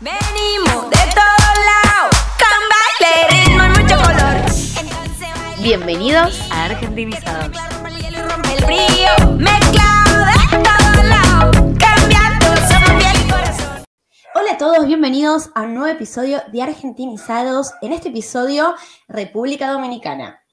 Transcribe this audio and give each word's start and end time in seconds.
Venimos 0.00 0.90
de 0.90 0.96
todos 1.12 1.54
lados, 1.66 2.14
con 2.38 2.60
baile, 2.70 3.10
ritmo 3.30 3.64
y 3.64 3.82
mucho 3.82 3.96
color. 3.96 4.36
Entonces 4.78 5.60
Bienvenidos 5.60 6.40
a 6.52 6.66
Argentinizados. 6.66 7.56
el 8.06 8.64
frío, 8.64 9.32
mezclado 9.38 10.24
de 10.24 10.62
todos 10.62 11.04
lados, 11.04 11.56
cambiando, 11.80 12.46
somos 12.68 12.90
piel 13.02 13.26
y 13.26 13.28
corazón. 13.28 13.84
Hola 14.36 14.52
a 14.52 14.58
todos, 14.58 14.86
bienvenidos 14.86 15.50
a 15.56 15.62
un 15.62 15.74
nuevo 15.74 15.92
episodio 15.92 16.42
de 16.52 16.62
Argentinizados. 16.62 17.72
En 17.82 17.92
este 17.92 18.10
episodio, 18.10 18.76
República 19.08 19.68
Dominicana. 19.68 20.44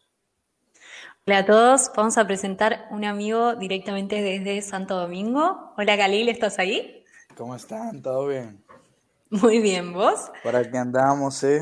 Hola 1.27 1.38
a 1.38 1.46
todos, 1.46 1.91
vamos 1.96 2.18
a 2.18 2.25
presentar 2.25 2.88
un 2.89 3.05
amigo 3.05 3.54
directamente 3.54 4.23
desde 4.23 4.64
Santo 4.64 4.96
Domingo. 5.00 5.71
Hola 5.77 5.96
Galil, 5.96 6.30
¿estás 6.30 6.57
ahí? 6.57 7.04
¿Cómo 7.38 7.55
están? 7.55 8.02
¿Todo 8.02 8.25
bien? 8.25 8.64
Muy 9.42 9.60
bien, 9.60 9.94
¿vos? 9.94 10.32
Por 10.42 10.56
aquí 10.56 10.78
andamos, 10.78 11.36
sí. 11.38 11.57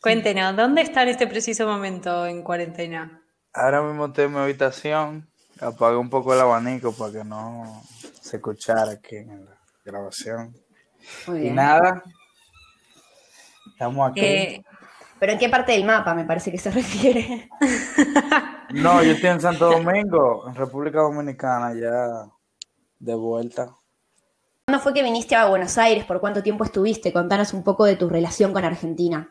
Cuéntenos, 0.00 0.56
¿dónde 0.56 0.82
está 0.82 1.02
en 1.02 1.08
este 1.08 1.26
preciso 1.26 1.66
momento 1.66 2.26
en 2.26 2.42
cuarentena? 2.42 3.22
Ahora 3.52 3.82
mismo 3.82 4.06
estoy 4.06 4.26
en 4.26 4.32
mi 4.34 4.38
habitación. 4.38 5.28
Apagué 5.60 5.96
un 5.96 6.10
poco 6.10 6.32
el 6.34 6.40
abanico 6.40 6.92
para 6.92 7.12
que 7.12 7.24
no 7.24 7.82
se 8.20 8.36
escuchara 8.36 8.92
aquí 8.92 9.16
en 9.16 9.46
la 9.46 9.58
grabación. 9.84 10.54
Muy 11.26 11.40
Y 11.40 11.50
bien. 11.50 11.54
nada, 11.54 12.02
estamos 13.72 14.10
aquí. 14.10 14.26
Eh, 14.26 14.62
¿Pero 15.18 15.32
en 15.32 15.38
qué 15.38 15.48
parte 15.48 15.72
del 15.72 15.84
mapa 15.84 16.14
me 16.14 16.24
parece 16.24 16.50
que 16.50 16.58
se 16.58 16.70
refiere? 16.70 17.48
No, 18.68 19.02
yo 19.02 19.12
estoy 19.12 19.30
en 19.30 19.40
Santo 19.40 19.66
Domingo, 19.70 20.46
en 20.48 20.54
República 20.54 21.00
Dominicana, 21.00 21.74
ya 21.74 22.30
de 22.98 23.14
vuelta. 23.14 23.74
¿Cuándo 24.68 24.82
fue 24.82 24.94
que 24.94 25.04
viniste 25.04 25.36
a 25.36 25.46
Buenos 25.46 25.78
Aires? 25.78 26.04
¿Por 26.06 26.18
cuánto 26.18 26.42
tiempo 26.42 26.64
estuviste? 26.64 27.12
Contanos 27.12 27.54
un 27.54 27.62
poco 27.62 27.84
de 27.84 27.94
tu 27.94 28.08
relación 28.08 28.52
con 28.52 28.64
Argentina 28.64 29.30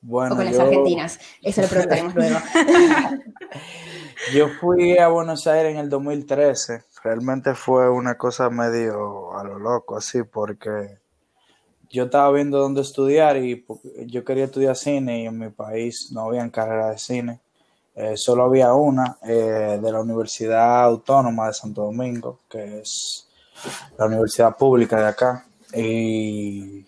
Bueno, 0.00 0.34
o 0.34 0.36
con 0.36 0.44
las 0.44 0.56
argentinas. 0.56 1.18
Eso 1.42 1.62
lo 1.62 1.66
preguntaremos 1.66 2.14
luego. 2.14 2.38
yo 4.32 4.46
fui 4.60 4.96
a 4.98 5.08
Buenos 5.08 5.48
Aires 5.48 5.72
en 5.72 5.78
el 5.78 5.90
2013. 5.90 6.84
Realmente 7.02 7.56
fue 7.56 7.90
una 7.90 8.16
cosa 8.16 8.50
medio 8.50 9.36
a 9.36 9.42
lo 9.42 9.58
loco, 9.58 9.96
así, 9.96 10.22
porque 10.22 11.00
yo 11.90 12.04
estaba 12.04 12.30
viendo 12.30 12.58
dónde 12.60 12.82
estudiar 12.82 13.38
y 13.38 13.66
yo 14.06 14.24
quería 14.24 14.44
estudiar 14.44 14.76
cine 14.76 15.24
y 15.24 15.26
en 15.26 15.40
mi 15.40 15.48
país 15.48 16.12
no 16.12 16.20
había 16.20 16.48
carrera 16.52 16.90
de 16.90 16.98
cine. 16.98 17.40
Eh, 17.96 18.16
solo 18.16 18.44
había 18.44 18.72
una 18.74 19.18
eh, 19.24 19.80
de 19.82 19.90
la 19.90 20.00
Universidad 20.00 20.84
Autónoma 20.84 21.48
de 21.48 21.52
Santo 21.52 21.82
Domingo, 21.82 22.38
que 22.48 22.78
es 22.78 23.26
la 23.98 24.06
universidad 24.06 24.56
pública 24.56 25.00
de 25.00 25.06
acá. 25.06 25.46
Y, 25.74 26.84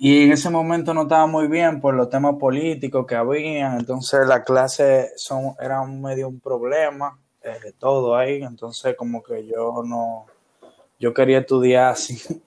y 0.00 0.24
en 0.24 0.32
ese 0.32 0.50
momento 0.50 0.94
no 0.94 1.02
estaba 1.02 1.26
muy 1.26 1.48
bien 1.48 1.80
por 1.80 1.94
los 1.94 2.08
temas 2.08 2.36
políticos 2.36 3.06
que 3.06 3.16
habían, 3.16 3.80
entonces 3.80 4.26
las 4.26 4.44
clases 4.44 5.12
son, 5.16 5.54
eran 5.60 6.00
medio 6.00 6.28
un 6.28 6.40
problema, 6.40 7.18
eh, 7.42 7.72
todo 7.78 8.16
ahí, 8.16 8.42
entonces 8.42 8.94
como 8.96 9.22
que 9.22 9.46
yo 9.46 9.82
no, 9.84 10.26
yo 10.98 11.12
quería 11.14 11.38
estudiar 11.38 11.92
así. 11.92 12.18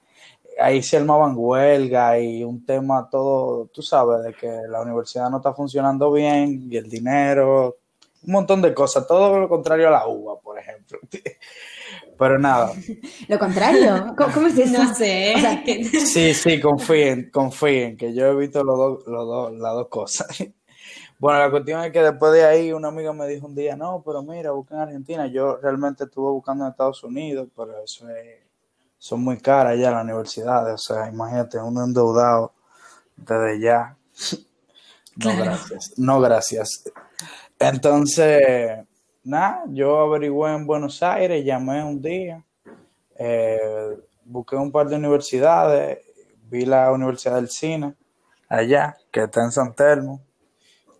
Ahí 0.59 0.83
se 0.83 0.97
armaban 0.97 1.33
huelga 1.35 2.19
y 2.19 2.44
un 2.44 2.63
tema 2.66 3.09
todo, 3.09 3.67
tú 3.67 3.81
sabes, 3.81 4.23
de 4.23 4.33
que 4.33 4.47
la 4.69 4.81
universidad 4.81 5.30
no 5.30 5.38
está 5.38 5.53
funcionando 5.53 6.11
bien 6.11 6.67
y 6.69 6.78
el 6.78 6.88
dinero, 6.88 7.78
un 8.23 8.31
montón 8.31 8.61
de 8.61 8.73
cosas, 8.73 9.08
todo 9.08 9.39
lo 9.39 9.50
contrario 9.50 9.88
a 9.88 9.91
la 9.91 10.08
uva, 10.08 10.39
por 10.39 10.59
ejemplo. 10.59 11.00
Pero 12.22 12.38
nada, 12.38 12.72
¿Lo 13.27 13.39
contrario? 13.39 14.14
¿Cómo, 14.16 14.31
cómo 14.31 14.45
es 14.47 14.55
eso? 14.58 14.83
no 14.83 14.94
sé, 14.94 15.33
O 15.36 15.39
sea, 15.39 15.64
que- 15.64 15.83
Sí, 15.86 16.36
sí, 16.36 16.59
confíen, 16.61 17.31
confíen, 17.31 17.97
que 17.97 18.13
yo 18.13 18.28
he 18.28 18.36
visto 18.36 18.63
los 18.63 18.78
dos, 18.78 19.08
los 19.08 19.25
dos, 19.28 19.52
las 19.53 19.73
dos 19.73 19.88
cosas. 19.89 20.28
Bueno, 21.17 21.38
la 21.39 21.52
cuestión 21.52 21.83
es 21.83 21.91
que 21.91 22.02
después 22.02 22.31
de 22.33 22.44
ahí 22.45 22.72
una 22.73 22.88
amiga 22.89 23.13
me 23.13 23.28
dijo 23.28 23.45
un 23.45 23.53
día, 23.53 23.75
no, 23.75 24.01
pero 24.03 24.23
mira, 24.23 24.50
busca 24.51 24.73
en 24.73 24.81
Argentina. 24.81 25.28
Yo 25.28 25.57
realmente 25.57 26.06
estuve 26.06 26.31
buscando 26.31 26.63
en 26.66 26.72
Estados 26.72 27.03
Unidos, 27.03 27.47
pero 27.56 27.73
eso 27.84 28.09
es, 28.09 28.40
son 28.97 29.23
muy 29.23 29.38
caras 29.38 29.78
ya 29.79 29.91
las 29.91 30.03
universidades. 30.03 30.73
O 30.73 30.78
sea, 30.79 31.07
imagínate, 31.09 31.59
uno 31.59 31.84
endeudado 31.84 32.53
desde 33.17 33.59
ya. 33.59 33.96
No, 35.17 35.31
Claro. 35.31 35.44
gracias. 35.44 35.94
No, 35.97 36.19
gracias. 36.22 36.84
Entonces, 37.59 38.79
nada, 39.24 39.64
yo 39.70 40.00
averigüé 40.00 40.54
en 40.54 40.66
Buenos 40.66 41.02
Aires, 41.04 41.44
llamé 41.46 41.84
un 41.84 42.02
día, 42.02 42.44
eh, 43.18 43.98
busqué 44.26 44.56
un 44.56 44.72
par 44.72 44.88
de 44.88 44.96
universidades, 44.96 46.00
vi 46.50 46.66
la 46.66 46.92
Universidad 46.92 47.36
del 47.36 47.50
Cine, 47.50 47.96
allá, 48.50 48.98
que 49.12 49.24
está 49.24 49.44
en 49.44 49.52
San 49.52 49.74
Telmo. 49.74 50.22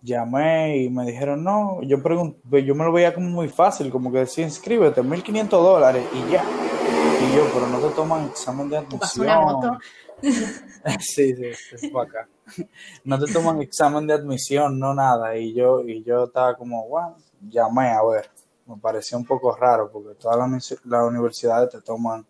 Llamé 0.02 0.78
y 0.78 0.90
me 0.90 1.06
dijeron, 1.06 1.44
no, 1.44 1.80
yo 1.82 2.02
pregunté, 2.02 2.64
yo 2.64 2.74
me 2.74 2.84
lo 2.84 2.92
veía 2.92 3.14
como 3.14 3.28
muy 3.28 3.48
fácil, 3.48 3.90
como 3.90 4.10
que 4.10 4.18
decía, 4.18 4.44
inscríbete, 4.44 5.00
1.500 5.02 5.48
dólares 5.48 6.04
y 6.12 6.32
ya. 6.32 6.42
Y 6.42 7.36
yo, 7.36 7.44
pero 7.54 7.68
no 7.68 7.78
te 7.78 7.94
toman 7.94 8.26
examen 8.26 8.68
de 8.68 8.80
¿Te 8.80 8.98
pasó 8.98 9.22
admisión. 9.22 9.26
una 9.26 9.40
moto? 9.40 9.78
Sí, 10.98 11.34
sí, 11.36 11.44
es 11.46 11.90
para 11.92 12.08
acá. 12.08 12.28
No 13.04 13.16
te 13.16 13.32
toman 13.32 13.62
examen 13.62 14.06
de 14.06 14.14
admisión, 14.14 14.78
no 14.78 14.92
nada. 14.92 15.36
Y 15.36 15.54
yo, 15.54 15.82
y 15.82 16.02
yo 16.02 16.24
estaba 16.24 16.56
como, 16.56 16.88
bueno, 16.88 17.16
llamé 17.48 17.90
a 17.90 18.02
ver. 18.04 18.30
Me 18.66 18.76
pareció 18.78 19.18
un 19.18 19.24
poco 19.26 19.54
raro 19.56 19.90
porque 19.90 20.14
todas 20.16 20.38
las, 20.38 20.48
uni- 20.48 20.80
las 20.84 21.04
universidades 21.08 21.70
te 21.70 21.80
toman 21.82 22.26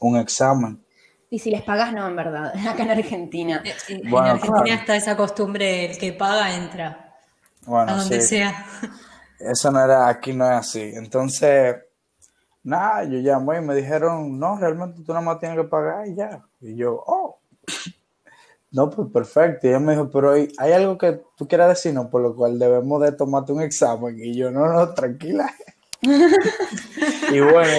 un 0.00 0.16
examen. 0.18 0.84
Y 1.30 1.38
si 1.38 1.50
les 1.50 1.62
pagas, 1.62 1.92
no, 1.92 2.06
en 2.08 2.16
verdad. 2.16 2.52
Acá 2.68 2.82
en 2.82 2.90
Argentina. 2.90 3.62
en 3.88 4.02
Bueno, 4.02 4.26
Argentina 4.26 4.74
claro. 4.74 4.74
está 4.74 4.96
esa 4.96 5.16
costumbre, 5.16 5.90
el 5.90 5.98
que 5.98 6.12
paga 6.12 6.54
entra, 6.56 7.14
a 7.86 7.92
Bueno, 7.92 7.98
donde 7.98 8.20
sí, 8.20 8.20
sea. 8.20 8.66
eso 9.38 9.70
no 9.70 9.82
era, 9.84 10.08
aquí 10.08 10.32
no 10.32 10.44
es 10.46 10.52
así. 10.58 10.80
Entonces, 10.94 11.76
nada, 12.62 13.04
yo 13.04 13.18
llamé 13.20 13.58
y 13.58 13.62
me 13.62 13.74
dijeron, 13.74 14.38
no, 14.38 14.58
realmente 14.58 15.02
tú 15.04 15.12
nada 15.12 15.24
más 15.24 15.38
tienes 15.40 15.58
que 15.58 15.64
pagar 15.64 16.06
y 16.08 16.14
ya. 16.16 16.44
Y 16.60 16.76
yo, 16.76 17.02
oh, 17.06 17.19
no, 18.72 18.88
pues 18.90 19.08
perfecto. 19.12 19.66
Y 19.66 19.70
ella 19.70 19.80
me 19.80 19.92
dijo, 19.92 20.10
pero 20.10 20.32
hay, 20.32 20.48
hay 20.58 20.72
algo 20.72 20.96
que 20.98 21.20
tú 21.36 21.46
quieras 21.48 21.68
decirnos 21.70 22.06
por 22.06 22.22
lo 22.22 22.34
cual 22.36 22.58
debemos 22.58 23.00
de 23.02 23.12
tomarte 23.12 23.52
un 23.52 23.62
examen. 23.62 24.16
Y 24.22 24.34
yo, 24.36 24.50
no, 24.50 24.66
no, 24.72 24.94
tranquila. 24.94 25.52
y 26.02 27.40
bueno, 27.40 27.72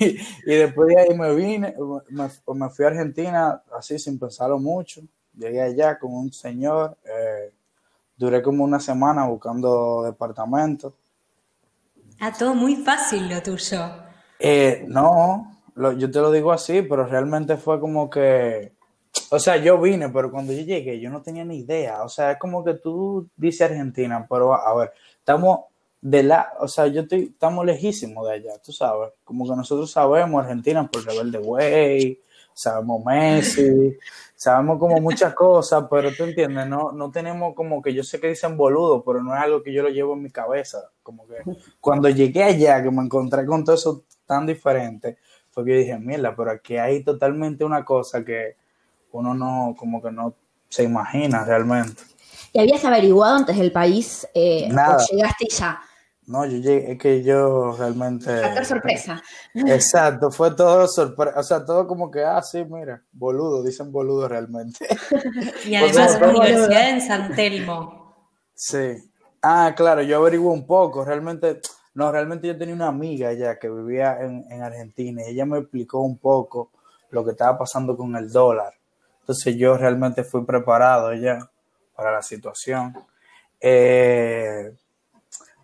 y, 0.00 0.18
y 0.46 0.54
después 0.54 0.88
de 0.88 1.00
ahí 1.00 1.18
me 1.18 1.34
vine, 1.34 1.74
me, 2.10 2.28
me 2.54 2.70
fui 2.70 2.84
a 2.84 2.88
Argentina 2.88 3.62
así 3.76 3.98
sin 3.98 4.18
pensarlo 4.18 4.58
mucho. 4.58 5.00
Llegué 5.36 5.60
allá 5.62 5.98
con 5.98 6.14
un 6.14 6.32
señor, 6.32 6.96
eh, 7.04 7.52
duré 8.16 8.42
como 8.42 8.62
una 8.64 8.78
semana 8.78 9.26
buscando 9.26 10.02
departamento. 10.04 10.94
Ah, 12.20 12.32
todo 12.38 12.54
muy 12.54 12.76
fácil 12.76 13.28
lo 13.28 13.42
tuyo. 13.42 13.80
Eh, 14.38 14.84
no, 14.88 15.60
lo- 15.74 15.92
yo 15.92 16.10
te 16.10 16.20
lo 16.20 16.30
digo 16.30 16.52
así, 16.52 16.82
pero 16.82 17.04
realmente 17.06 17.56
fue 17.56 17.80
como 17.80 18.08
que, 18.08 18.72
o 19.30 19.38
sea, 19.38 19.56
yo 19.56 19.80
vine, 19.80 20.08
pero 20.08 20.30
cuando 20.30 20.52
yo 20.52 20.62
llegué 20.62 21.00
yo 21.00 21.10
no 21.10 21.22
tenía 21.22 21.44
ni 21.44 21.58
idea, 21.58 22.02
o 22.02 22.08
sea, 22.08 22.32
es 22.32 22.38
como 22.38 22.64
que 22.64 22.74
tú 22.74 23.28
dices 23.36 23.62
Argentina, 23.62 24.26
pero 24.28 24.54
a 24.54 24.74
ver, 24.74 24.92
estamos 25.18 25.60
de 26.00 26.22
la, 26.22 26.52
o 26.60 26.68
sea, 26.68 26.86
yo 26.88 27.02
estoy, 27.02 27.30
estamos 27.32 27.64
lejísimos 27.64 28.26
de 28.28 28.34
allá, 28.34 28.58
tú 28.62 28.72
sabes, 28.72 29.10
como 29.24 29.48
que 29.48 29.56
nosotros 29.56 29.90
sabemos 29.90 30.42
Argentina 30.42 30.88
por 30.90 31.04
Rebelde 31.04 31.38
Way, 31.38 32.20
sabemos 32.52 33.04
Messi, 33.04 33.96
sabemos 34.36 34.78
como 34.78 35.00
muchas 35.00 35.34
cosas, 35.34 35.86
pero 35.90 36.10
tú 36.14 36.24
entiendes, 36.24 36.66
no, 36.68 36.92
no 36.92 37.10
tenemos 37.10 37.54
como 37.54 37.80
que 37.80 37.94
yo 37.94 38.02
sé 38.02 38.20
que 38.20 38.28
dicen 38.28 38.56
boludo, 38.56 39.02
pero 39.02 39.22
no 39.22 39.34
es 39.34 39.40
algo 39.40 39.62
que 39.62 39.72
yo 39.72 39.82
lo 39.82 39.88
llevo 39.88 40.12
en 40.12 40.22
mi 40.22 40.30
cabeza, 40.30 40.90
como 41.02 41.26
que 41.26 41.36
cuando 41.80 42.08
llegué 42.08 42.42
allá, 42.44 42.82
que 42.82 42.90
me 42.90 43.02
encontré 43.02 43.46
con 43.46 43.64
todo 43.64 43.74
eso 43.74 44.04
tan 44.26 44.46
diferente, 44.46 45.18
fue 45.50 45.64
que 45.64 45.72
yo 45.72 45.78
dije, 45.78 45.98
mierda, 45.98 46.34
pero 46.36 46.50
aquí 46.50 46.76
hay 46.76 47.02
totalmente 47.02 47.64
una 47.64 47.84
cosa 47.84 48.24
que 48.24 48.56
uno 49.14 49.34
no, 49.34 49.74
como 49.78 50.02
que 50.02 50.10
no 50.10 50.34
se 50.68 50.82
imagina 50.82 51.44
realmente. 51.44 52.02
¿Y 52.52 52.58
habías 52.58 52.84
averiguado 52.84 53.36
antes 53.36 53.56
del 53.56 53.72
país 53.72 54.26
eh, 54.34 54.68
Nada. 54.70 54.96
o 54.96 55.14
llegaste 55.14 55.46
y 55.48 55.54
ya? 55.54 55.80
No, 56.26 56.46
yo 56.46 56.56
llegué, 56.56 56.92
es 56.92 56.98
que 56.98 57.22
yo 57.22 57.76
realmente... 57.76 58.40
Factor 58.40 58.64
sorpresa. 58.64 59.22
Exacto, 59.54 60.30
fue 60.30 60.52
todo 60.52 60.88
sorpresa, 60.88 61.38
o 61.38 61.42
sea, 61.42 61.64
todo 61.64 61.86
como 61.86 62.10
que, 62.10 62.24
ah, 62.24 62.40
sí, 62.42 62.64
mira, 62.64 63.02
boludo, 63.12 63.62
dicen 63.62 63.92
boludo 63.92 64.26
realmente. 64.26 64.86
Y 65.66 65.74
además 65.74 66.16
Pues, 66.18 66.30
universidad 66.30 66.90
en 66.90 67.00
San 67.00 67.34
Telmo. 67.34 68.14
Sí. 68.54 68.94
Ah, 69.42 69.74
claro, 69.76 70.02
yo 70.02 70.16
averigué 70.16 70.44
un 70.44 70.66
poco, 70.66 71.04
realmente, 71.04 71.60
no, 71.92 72.10
realmente 72.10 72.46
yo 72.46 72.56
tenía 72.56 72.74
una 72.74 72.88
amiga 72.88 73.28
allá 73.28 73.58
que 73.58 73.68
vivía 73.68 74.18
en, 74.20 74.44
en 74.50 74.62
Argentina 74.62 75.22
y 75.22 75.32
ella 75.32 75.44
me 75.44 75.58
explicó 75.58 76.00
un 76.00 76.18
poco 76.18 76.70
lo 77.10 77.24
que 77.24 77.32
estaba 77.32 77.58
pasando 77.58 77.96
con 77.96 78.16
el 78.16 78.30
dólar. 78.30 78.72
Entonces 79.24 79.56
yo 79.56 79.78
realmente 79.78 80.22
fui 80.22 80.44
preparado 80.44 81.14
ya 81.14 81.38
para 81.96 82.12
la 82.12 82.22
situación. 82.22 82.94
Eh, 83.58 84.70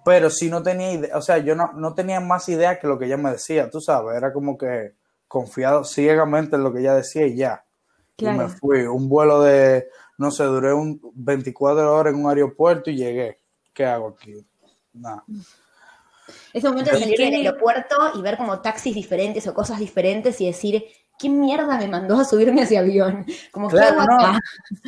pero 0.03 0.31
sí 0.31 0.49
no 0.49 0.63
tenía 0.63 0.93
idea, 0.93 1.19
o 1.19 1.21
sea, 1.21 1.37
yo 1.39 1.55
no, 1.55 1.73
no 1.75 1.93
tenía 1.95 2.21
más 2.21 2.49
idea 2.49 2.79
que 2.79 2.87
lo 2.87 2.99
que 2.99 3.05
ella 3.05 3.19
me 3.19 3.33
decía, 3.33 3.69
tú 3.69 3.83
sabes, 3.83 4.17
era 4.17 4.33
como 4.33 4.57
que 4.57 4.95
confiado 5.29 5.85
ciegamente 5.85 6.57
en 6.57 6.65
lo 6.65 6.73
que 6.73 6.81
ella 6.81 6.95
decía 6.95 7.27
y 7.27 7.37
ya. 7.37 7.63
y 8.17 8.25
me 8.25 8.33
Claro. 8.35 8.49
fui. 8.49 8.81
Un 8.87 9.09
vuelo 9.11 9.43
de, 9.43 9.89
no 10.17 10.31
sé, 10.31 10.45
duré 10.45 10.73
un 10.73 10.99
24 11.15 11.95
horas 11.95 12.15
en 12.15 12.25
un 12.25 12.31
aeropuerto 12.31 12.91
y 12.91 12.97
llegué. 12.97 13.39
¿Qué 13.75 13.85
hago 13.85 14.09
aquí? 14.19 14.35
Nada. 14.95 15.23
Ese 16.53 16.69
momento 16.69 16.91
de 16.93 16.97
¿Y 16.97 17.01
salir 17.01 17.19
del 17.19 17.35
aeropuerto 17.47 17.97
y 18.15 18.23
ver 18.23 18.37
como 18.39 18.61
taxis 18.61 18.95
diferentes 18.95 19.47
o 19.47 19.55
cosas 19.55 19.79
diferentes 19.79 20.41
y 20.41 20.47
decir, 20.47 20.85
¿qué 21.21 21.29
mierda 21.29 21.77
me 21.79 21.87
mandó 21.89 22.19
a 22.19 22.25
subirme 22.25 22.63
a 22.63 22.65
ese 22.65 22.79
avión? 22.79 23.27
Como 23.51 23.69
que 23.69 23.77
Claro, 23.77 24.01
hago 24.01 24.11
no. 24.11 24.21
acá? 24.21 24.41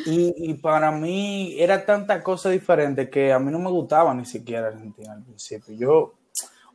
Y, 0.06 0.34
y 0.50 0.55
para 0.55 0.90
mí 0.90 1.56
era 1.58 1.84
tanta 1.84 2.23
cosa 2.23 2.49
diferente 2.49 3.11
que 3.11 3.32
a 3.32 3.38
mí 3.38 3.50
no 3.52 3.58
me 3.58 3.70
gustaba 3.70 4.14
ni 4.14 4.25
siquiera 4.25 4.69
Argentina 4.69 5.12
al 5.12 5.23
principio. 5.23 5.75
Yo, 5.75 6.14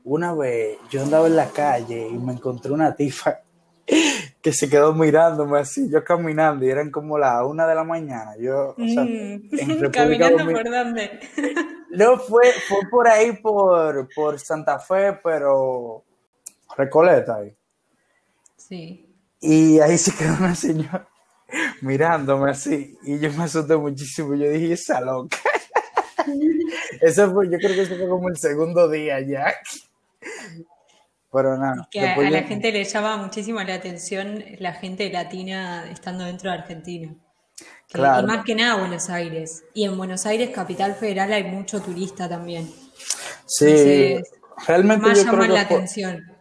una 0.04 0.34
vez, 0.34 0.78
yo 0.90 1.02
andaba 1.02 1.28
en 1.28 1.36
la 1.36 1.50
calle 1.50 2.08
y 2.08 2.18
me 2.18 2.34
encontré 2.34 2.72
una 2.72 2.96
tifa 2.96 3.40
que 4.42 4.54
se 4.54 4.70
quedó 4.70 4.94
mirándome 4.94 5.60
así, 5.60 5.90
yo 5.90 6.04
caminando 6.04 6.64
y 6.66 6.70
eran 6.70 6.92
como 6.92 7.18
las 7.18 7.44
una 7.44 7.66
de 7.66 7.76
la 7.76 7.84
mañana. 7.84 8.36
Yo, 8.40 8.76
o 8.78 8.88
sea, 8.88 9.04
en 9.04 9.50
República 9.52 9.92
Caminando 9.92 10.46
por 10.46 10.70
dónde. 10.70 11.20
No, 11.90 12.18
fue, 12.18 12.52
fue 12.68 12.80
por 12.92 13.08
ahí, 13.08 13.32
por, 13.32 14.08
por 14.14 14.40
Santa 14.40 14.78
Fe, 14.78 15.18
pero 15.24 16.04
Recoleta 16.78 17.38
ahí. 17.38 17.56
Sí. 18.56 19.07
Y 19.40 19.80
ahí 19.80 19.98
se 19.98 20.12
quedó 20.16 20.36
una 20.36 20.56
señora 20.56 21.08
mirándome 21.82 22.52
así. 22.52 22.98
Y 23.04 23.20
yo 23.20 23.32
me 23.34 23.44
asusté 23.44 23.76
muchísimo. 23.78 24.36
Yo 24.36 24.50
dije, 24.50 24.74
esa 24.74 25.02
loca. 25.02 25.38
Eso 27.02 27.32
fue, 27.32 27.50
yo 27.50 27.58
creo 27.58 27.74
que 27.74 27.82
eso 27.84 27.96
fue 27.96 28.10
como 28.10 28.28
el 28.28 28.38
segundo 28.38 28.90
día 28.90 29.22
ya. 29.22 29.54
Pero 31.32 31.58
nada. 31.58 31.88
Que 31.90 32.02
a, 32.02 32.18
la 32.18 32.44
gente 32.44 32.72
le 32.72 32.84
llama 32.84 33.18
muchísimo 33.18 33.62
la 33.62 33.76
atención 33.76 34.44
la 34.60 34.74
gente 34.74 35.10
latina 35.10 35.90
estando 35.90 36.26
dentro 36.26 36.52
de 36.52 36.58
Argentina. 36.58 37.16
Que- 37.88 37.98
Claro. 38.00 38.24
Y 38.24 38.28
más 38.28 38.44
que 38.44 38.56
nada 38.56 38.80
Buenos 38.80 39.10
Aires. 39.10 39.64
Y 39.74 39.86
en 39.86 39.98
Buenos 39.98 40.26
Aires, 40.26 40.50
capital 40.50 40.96
federal, 40.96 41.32
hay 41.32 41.46
mucho 41.46 41.82
turista 41.82 42.28
también. 42.28 42.70
Sí, 43.46 43.66
Entonces, 43.66 44.32
realmente 44.68 45.08
Más 45.08 45.24
yo 45.24 45.32
creo, 45.32 45.42
la 45.44 45.48
que 45.62 45.68
fue, 45.68 45.76
atención. 45.78 46.37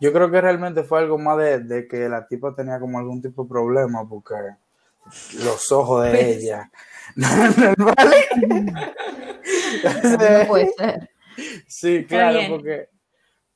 Yo 0.00 0.12
creo 0.12 0.30
que 0.30 0.40
realmente 0.40 0.82
fue 0.84 1.00
algo 1.00 1.18
más 1.18 1.38
de, 1.38 1.60
de 1.60 1.86
que 1.88 2.08
la 2.08 2.26
tipa 2.26 2.54
tenía 2.54 2.80
como 2.80 2.98
algún 2.98 3.20
tipo 3.22 3.42
de 3.44 3.48
problema 3.48 4.08
porque 4.08 4.34
los 5.44 5.70
ojos 5.72 6.04
de 6.04 6.10
Pues. 6.10 6.22
ella. 6.38 6.70
Normal. 7.16 7.96
No 10.18 10.46
puede 10.48 10.68
ser. 10.76 11.10
Sí, 11.66 12.04
claro, 12.06 12.40
porque. 12.48 12.88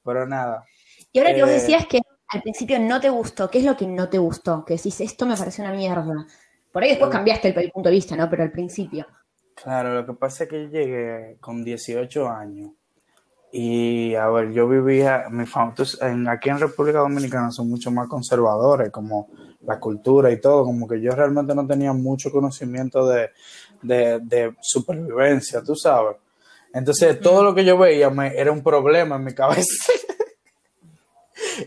Pero 0.05 0.27
nada. 0.27 0.65
Y 1.13 1.19
ahora 1.19 1.35
que 1.35 1.41
vos 1.43 1.51
Eh, 1.51 1.55
decías 1.55 1.87
que 1.87 2.01
al 2.29 2.43
principio 2.43 2.79
no 2.79 3.01
te 3.01 3.11
gustó, 3.11 3.51
¿qué 3.51 3.59
es 3.59 3.65
lo 3.65 3.77
que 3.77 3.87
no 3.87 4.09
te 4.09 4.19
gustó? 4.19 4.65
Que 4.65 4.75
decís, 4.77 5.01
esto 5.01 5.27
me 5.27 5.37
pareció 5.37 5.65
una 5.65 5.73
mierda. 5.75 6.27
Por 6.73 6.83
ahí 6.83 6.91
después 6.91 7.11
cambiaste 7.11 7.49
el, 7.49 7.59
el 7.59 7.71
punto 7.71 7.89
de 7.89 7.95
vista, 7.95 8.17
¿no? 8.17 8.29
Pero 8.29 8.43
al 8.43 8.51
principio. 8.53 9.07
Claro, 9.55 9.95
lo 9.95 10.07
que 10.07 10.15
pasa 10.15 10.45
es 10.45 10.51
que 10.51 10.63
yo 10.65 10.69
llegué 10.69 11.37
con 11.41 11.63
18 11.65 12.29
años 12.29 12.71
y, 13.57 14.17
a 14.17 14.27
ver, 14.31 14.51
yo 14.51 14.69
vivía, 14.69 15.27
mi 15.31 15.45
en, 16.01 16.29
aquí 16.29 16.51
en 16.51 16.59
República 16.59 16.99
Dominicana 16.99 17.53
son 17.53 17.71
mucho 17.71 17.93
más 17.93 18.09
conservadores, 18.09 18.91
como 18.91 19.29
la 19.61 19.79
cultura 19.79 20.33
y 20.33 20.41
todo, 20.41 20.65
como 20.65 20.89
que 20.89 21.01
yo 21.01 21.13
realmente 21.13 21.55
no 21.55 21.65
tenía 21.65 21.93
mucho 21.93 22.33
conocimiento 22.33 23.07
de, 23.07 23.31
de, 23.81 24.19
de 24.19 24.57
supervivencia, 24.61 25.63
tú 25.63 25.77
sabes. 25.77 26.17
Entonces, 26.73 27.21
todo 27.21 27.45
lo 27.45 27.55
que 27.55 27.65
yo 27.65 27.79
veía 27.79 28.11
me, 28.11 28.37
era 28.37 28.51
un 28.51 28.61
problema 28.61 29.15
en 29.15 29.25
mi 29.25 29.33
cabeza. 29.33 29.93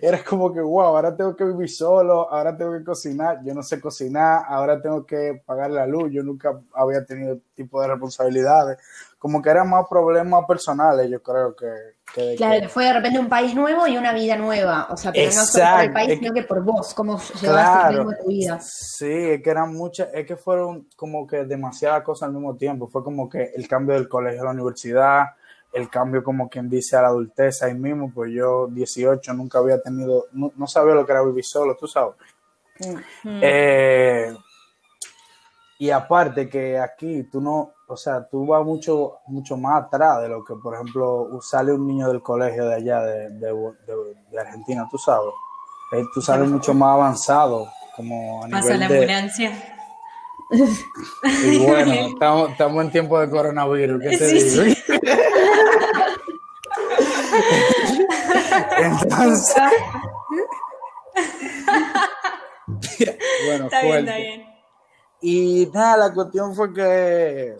Era 0.01 0.24
como 0.24 0.51
que, 0.54 0.60
wow, 0.62 0.81
ahora 0.95 1.16
tengo 1.16 1.36
que 1.36 1.44
vivir 1.45 1.69
solo, 1.69 2.30
ahora 2.31 2.56
tengo 2.57 2.74
que 2.74 2.84
cocinar, 2.84 3.39
yo 3.44 3.54
no 3.54 3.63
sé 3.63 3.80
cocinar, 3.80 4.44
ahora 4.48 4.81
tengo 4.81 5.06
que 5.06 5.42
pagar 5.45 5.72
la 5.72 5.86
luz, 5.86 6.12
yo 6.12 6.24
nunca 6.24 6.60
había 6.74 7.06
tenido 7.06 7.39
tipo 7.56 7.81
de 7.81 7.88
responsabilidades. 7.89 8.78
Como 9.19 9.42
que 9.42 9.50
eran 9.50 9.69
más 9.69 9.86
problemas 9.89 10.45
personales, 10.45 11.10
yo 11.10 11.22
creo 11.24 11.56
que... 11.56 11.66
que 12.13 12.22
de 12.22 12.36
Claro, 12.36 12.62
que- 12.62 12.69
fue 12.69 12.86
de 12.86 12.94
repente 12.94 13.18
un 13.19 13.30
país 13.30 13.56
nuevo 13.56 13.88
y 13.88 13.98
una 13.98 14.13
vida 14.13 14.36
nueva. 14.38 14.88
O 14.92 14.98
sea, 14.98 15.12
pero 15.12 15.25
no 15.34 15.44
solo 15.45 15.66
por 15.74 15.81
el 15.81 15.94
país, 15.94 16.19
sino 16.19 16.34
que 16.34 16.44
por 16.44 16.63
vos, 16.63 16.94
cómo 16.94 17.18
llevaste 17.42 17.42
el 17.42 18.04
Claro. 18.04 18.10
tu 18.24 18.28
vida. 18.30 18.60
Sí, 18.62 19.06
es 19.12 19.42
que 19.42 19.50
eran 19.50 19.74
muchas, 19.74 20.10
es 20.13 20.25
que 20.28 20.36
fueron 20.36 20.88
como 20.95 21.25
que 21.25 21.45
demasiadas 21.45 22.04
cosas 22.04 22.28
al 22.28 22.34
mismo 22.34 22.56
tiempo. 22.56 22.88
Fue 22.88 23.04
como 23.04 23.28
que 23.28 23.51
el 23.56 23.68
cambio 23.68 23.95
del 23.95 24.07
colegio 24.07 24.42
a 24.42 24.45
la 24.45 24.51
universidad, 24.51 25.25
el 25.74 25.90
cambio 25.90 26.24
como 26.24 26.50
quien 26.50 26.69
dice 26.69 26.96
a 26.98 27.02
la 27.04 27.08
adultez 27.10 27.62
ahí 27.64 27.74
mismo, 27.75 28.12
pues 28.14 28.31
yo 28.34 28.68
18 28.68 29.34
nunca 29.34 29.60
había 29.60 29.81
tenido, 29.81 30.25
no, 30.31 30.52
no 30.56 30.68
sabía 30.68 30.96
lo 30.96 31.06
que 31.06 31.12
era 31.12 31.22
vivir 31.24 31.46
solo, 31.46 31.75
tú 31.75 31.88
sabes. 31.88 32.16
Eh, 33.42 34.36
y 35.80 35.90
aparte 35.92 36.50
que 36.50 36.80
aquí 36.80 37.24
tú 37.31 37.40
no, 37.40 37.74
o 37.88 37.96
sea, 37.96 38.28
tú 38.28 38.48
vas 38.48 38.66
mucho, 38.66 39.19
mucho 39.28 39.56
más 39.58 39.84
atrás 39.86 40.22
de 40.24 40.30
lo 40.30 40.44
que, 40.44 40.56
por 40.56 40.74
ejemplo, 40.74 41.30
sale 41.42 41.72
un 41.72 41.86
niño 41.86 42.08
del 42.08 42.22
colegio 42.24 42.66
de 42.68 42.75
allá, 42.75 43.02
de, 43.02 43.30
de, 43.30 43.54
de- 43.86 44.16
de 44.31 44.40
Argentina, 44.40 44.88
tú 44.90 44.98
sabes. 44.98 45.30
Eh, 45.94 46.04
tú 46.13 46.22
sales 46.22 46.50
mucho 46.50 46.74
más 46.74 46.94
avanzado, 46.96 47.68
como 47.96 48.44
a 48.44 48.48
Pasa 48.48 48.74
nivel 48.74 48.80
la 48.80 48.88
de... 48.88 48.96
ambulancia. 48.96 49.52
Y 50.50 51.66
bueno, 51.66 51.92
estamos, 52.58 52.84
en 52.86 52.92
tiempo 52.92 53.20
de 53.20 53.30
coronavirus, 53.30 54.02
¿qué 54.02 54.18
te 54.18 54.28
Sí, 54.28 54.40
digo? 54.40 54.63
Entonces... 58.77 59.56
bueno, 63.45 63.65
Está 63.65 63.81
bien, 63.81 63.97
está 64.00 64.18
bien. 64.18 64.45
Y 65.21 65.69
nada, 65.74 65.97
la 66.07 66.13
cuestión 66.13 66.53
fue 66.53 66.74
que 66.74 67.56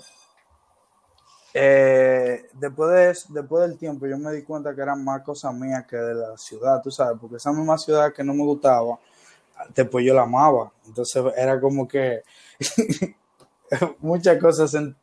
eh, 1.54 2.46
después, 2.54 2.92
de, 2.92 3.10
eso- 3.10 3.28
después 3.34 3.68
del 3.68 3.78
tiempo 3.78 4.06
yo 4.06 4.18
me 4.18 4.32
di 4.32 4.44
cuenta 4.44 4.76
que 4.76 4.82
eran 4.82 5.04
más 5.04 5.24
cosas 5.24 5.54
mías 5.56 5.86
que 5.88 5.96
de 5.98 6.14
la 6.14 6.38
ciudad, 6.38 6.82
tú 6.84 6.92
sabes, 6.92 7.18
porque 7.20 7.38
esa 7.38 7.52
misma 7.52 7.78
ciudad 7.78 8.14
que 8.14 8.24
no 8.24 8.34
me 8.34 8.44
gustaba, 8.44 9.00
después 9.74 10.06
yo 10.06 10.14
la 10.14 10.24
amaba. 10.24 10.72
Entonces 10.86 11.24
era 11.36 11.60
como 11.60 11.88
que 11.88 12.22
muchas 14.00 14.38
cosas 14.40 14.74
en, 14.76 14.96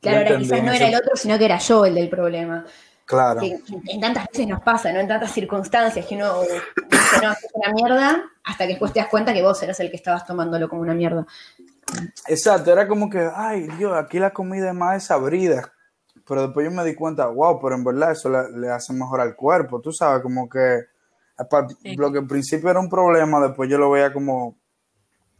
Claro, 0.00 0.18
ahora 0.18 0.38
quizás 0.38 0.62
no 0.64 0.72
era 0.72 0.88
el 0.88 0.94
otro, 0.96 1.16
sino 1.16 1.38
que 1.38 1.44
era 1.44 1.58
yo 1.58 1.84
el 1.86 1.94
del 1.94 2.10
problema. 2.10 2.66
Claro, 3.12 3.40
Que 3.40 3.58
en 3.92 4.00
tantas 4.00 4.26
veces 4.28 4.46
nos 4.48 4.62
pasa, 4.62 4.90
¿no? 4.92 5.00
En 5.00 5.06
tantas 5.08 5.30
circunstancias 5.32 6.06
que 6.06 6.14
uno 6.16 6.40
dice, 6.42 6.62
no, 7.22 7.32
es 7.32 7.38
una 7.52 7.72
mierda, 7.74 8.24
hasta 8.44 8.64
que 8.64 8.70
después 8.70 8.92
te 8.92 9.00
das 9.00 9.08
cuenta 9.10 9.34
que 9.34 9.42
vos 9.42 9.62
eras 9.62 9.78
el 9.80 9.90
que 9.90 9.96
estabas 9.96 10.24
tomándolo 10.24 10.66
como 10.68 10.80
una 10.80 10.94
mierda. 10.94 11.26
exacto, 12.26 12.72
era 12.72 12.88
como 12.88 13.10
que, 13.10 13.28
ay 13.34 13.66
Dios, 13.78 13.92
aquí 13.94 14.18
la 14.18 14.30
comida 14.32 14.68
es 14.68 14.74
más 14.74 14.94
desabrida. 14.94 15.72
Pero 16.26 16.42
después 16.42 16.64
yo 16.64 16.70
me 16.70 16.84
di 16.84 16.94
cuenta, 16.94 17.26
wow, 17.26 17.60
pero 17.60 17.74
en 17.74 17.84
verdad 17.84 18.12
eso 18.12 18.30
le, 18.30 18.50
le 18.58 18.70
hace 18.70 18.92
mejor 18.92 19.20
al 19.20 19.34
cuerpo, 19.36 19.80
tú 19.80 19.92
sabes, 19.92 20.22
como 20.22 20.48
que 20.48 20.80
Sí. 21.82 21.96
lo 21.96 22.12
que 22.12 22.18
al 22.20 22.26
principio 22.26 22.70
era 22.70 22.78
un 22.78 22.88
problema, 22.88 23.40
después 23.40 23.68
yo 23.68 23.76
lo 23.76 23.90
veía 23.90 24.12
como 24.12 24.56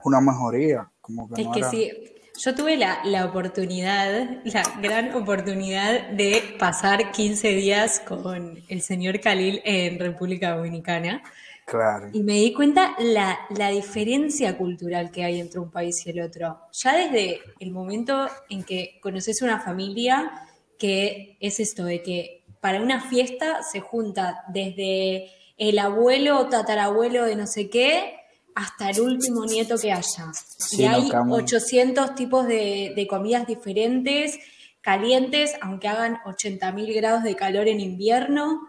una 0.05 0.21
mejoría. 0.21 0.91
Como 1.01 1.29
que 1.29 1.41
Es 1.41 1.47
no 1.47 1.53
que 1.53 1.59
era- 1.61 1.71
sí, 1.71 2.12
yo 2.39 2.55
tuve 2.55 2.77
la, 2.77 3.01
la 3.05 3.27
oportunidad, 3.27 4.29
la 4.45 4.63
gran 4.81 5.15
oportunidad 5.15 6.09
de 6.11 6.57
pasar 6.59 7.13
15 7.13 7.49
días 7.49 8.01
con 8.01 8.63
el 8.69 8.83
señor 8.83 9.21
Khalil 9.21 9.61
en 9.65 9.99
República 9.99 10.57
Dominicana 10.57 11.23
Claro. 11.65 12.09
y 12.13 12.23
me 12.23 12.35
di 12.35 12.53
cuenta 12.53 12.95
la, 12.99 13.39
la 13.57 13.69
diferencia 13.71 14.59
cultural 14.59 15.11
que 15.13 15.25
hay 15.25 15.41
entre 15.41 15.61
un 15.61 15.71
país 15.71 16.05
y 16.07 16.11
el 16.11 16.21
otro. 16.21 16.59
Ya 16.73 16.97
desde 16.97 17.41
el 17.61 17.71
momento 17.71 18.29
en 18.51 18.65
que 18.65 18.99
conoces 19.01 19.43
una 19.43 19.61
familia, 19.61 20.33
que 20.79 21.37
es 21.41 21.61
esto 21.61 21.85
de 21.85 22.03
que 22.03 22.43
para 22.61 22.81
una 22.83 23.01
fiesta 23.01 23.63
se 23.63 23.81
junta 23.81 24.43
desde 24.49 25.31
el 25.57 25.79
abuelo 25.79 26.41
o 26.41 26.49
tatarabuelo 26.49 27.25
de 27.25 27.37
no 27.37 27.47
sé 27.47 27.71
qué 27.71 28.17
hasta 28.55 28.91
el 28.91 29.01
último 29.01 29.45
nieto 29.45 29.77
que 29.79 29.93
haya. 29.93 30.33
Sí, 30.33 30.83
y 30.83 30.85
hay 30.85 31.09
cambia. 31.09 31.37
800 31.37 32.15
tipos 32.15 32.47
de, 32.47 32.93
de 32.95 33.07
comidas 33.07 33.47
diferentes, 33.47 34.39
calientes, 34.81 35.55
aunque 35.61 35.89
hagan 35.89 36.19
80.000 36.25 36.95
grados 36.95 37.23
de 37.23 37.37
calor 37.37 37.69
en 37.69 37.81
invierno. 37.81 38.61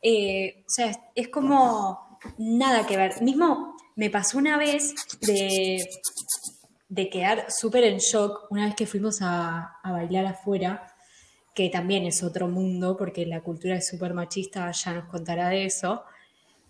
Eh, 0.00 0.64
o 0.66 0.70
sea, 0.70 0.90
es, 0.90 0.98
es 1.14 1.28
como 1.28 2.18
nada 2.38 2.86
que 2.86 2.96
ver. 2.96 3.20
Mismo 3.22 3.76
me 3.96 4.10
pasó 4.10 4.38
una 4.38 4.56
vez 4.56 4.94
de, 5.20 5.78
de 6.88 7.10
quedar 7.10 7.46
súper 7.50 7.84
en 7.84 7.98
shock 7.98 8.46
una 8.50 8.66
vez 8.66 8.74
que 8.74 8.86
fuimos 8.86 9.22
a, 9.22 9.78
a 9.82 9.92
bailar 9.92 10.26
afuera, 10.26 10.94
que 11.54 11.68
también 11.68 12.04
es 12.06 12.22
otro 12.22 12.48
mundo, 12.48 12.96
porque 12.96 13.26
la 13.26 13.42
cultura 13.42 13.76
es 13.76 13.88
súper 13.88 14.14
machista, 14.14 14.70
ya 14.70 14.94
nos 14.94 15.06
contará 15.06 15.48
de 15.48 15.66
eso. 15.66 16.04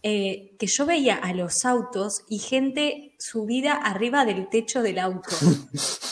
Eh, 0.02 0.56
que 0.58 0.66
yo 0.66 0.84
veía 0.86 1.14
a 1.16 1.32
los 1.32 1.64
autos 1.64 2.24
y 2.28 2.38
gente 2.38 3.14
subida 3.18 3.74
arriba 3.74 4.24
del 4.24 4.48
techo 4.48 4.82
del 4.82 4.98
auto 4.98 5.30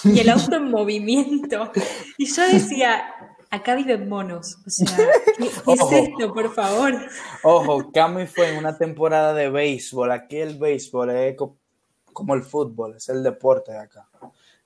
y 0.04 0.18
el 0.20 0.28
auto 0.28 0.56
en 0.56 0.70
movimiento. 0.70 1.72
Y 2.16 2.26
yo 2.26 2.42
decía, 2.48 3.02
acá 3.50 3.74
viven 3.74 4.08
monos. 4.08 4.58
O 4.64 4.70
sea, 4.70 4.96
¿qué, 5.36 5.48
qué 5.64 5.72
es 5.72 5.92
esto, 5.92 6.32
por 6.32 6.54
favor? 6.54 6.94
Ojo, 7.42 7.90
Cami 7.92 8.26
fue 8.26 8.50
en 8.50 8.58
una 8.58 8.78
temporada 8.78 9.34
de 9.34 9.50
béisbol. 9.50 10.12
Aquí 10.12 10.36
el 10.36 10.56
béisbol 10.58 11.10
es 11.10 11.36
co- 11.36 11.56
como 12.12 12.34
el 12.34 12.42
fútbol, 12.42 12.94
es 12.96 13.08
el 13.08 13.22
deporte 13.24 13.72
de 13.72 13.78
acá. 13.78 14.08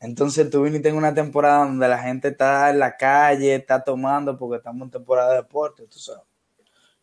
Entonces 0.00 0.50
tú 0.50 0.62
viniste 0.64 0.90
en 0.90 0.96
una 0.96 1.14
temporada 1.14 1.64
donde 1.64 1.88
la 1.88 1.98
gente 1.98 2.28
está 2.28 2.68
en 2.68 2.78
la 2.78 2.94
calle, 2.94 3.54
está 3.54 3.82
tomando 3.82 4.36
porque 4.36 4.58
estamos 4.58 4.82
en 4.84 4.90
temporada 4.90 5.30
de 5.30 5.36
deporte, 5.36 5.86
tú 5.86 5.98
sabes. 5.98 6.24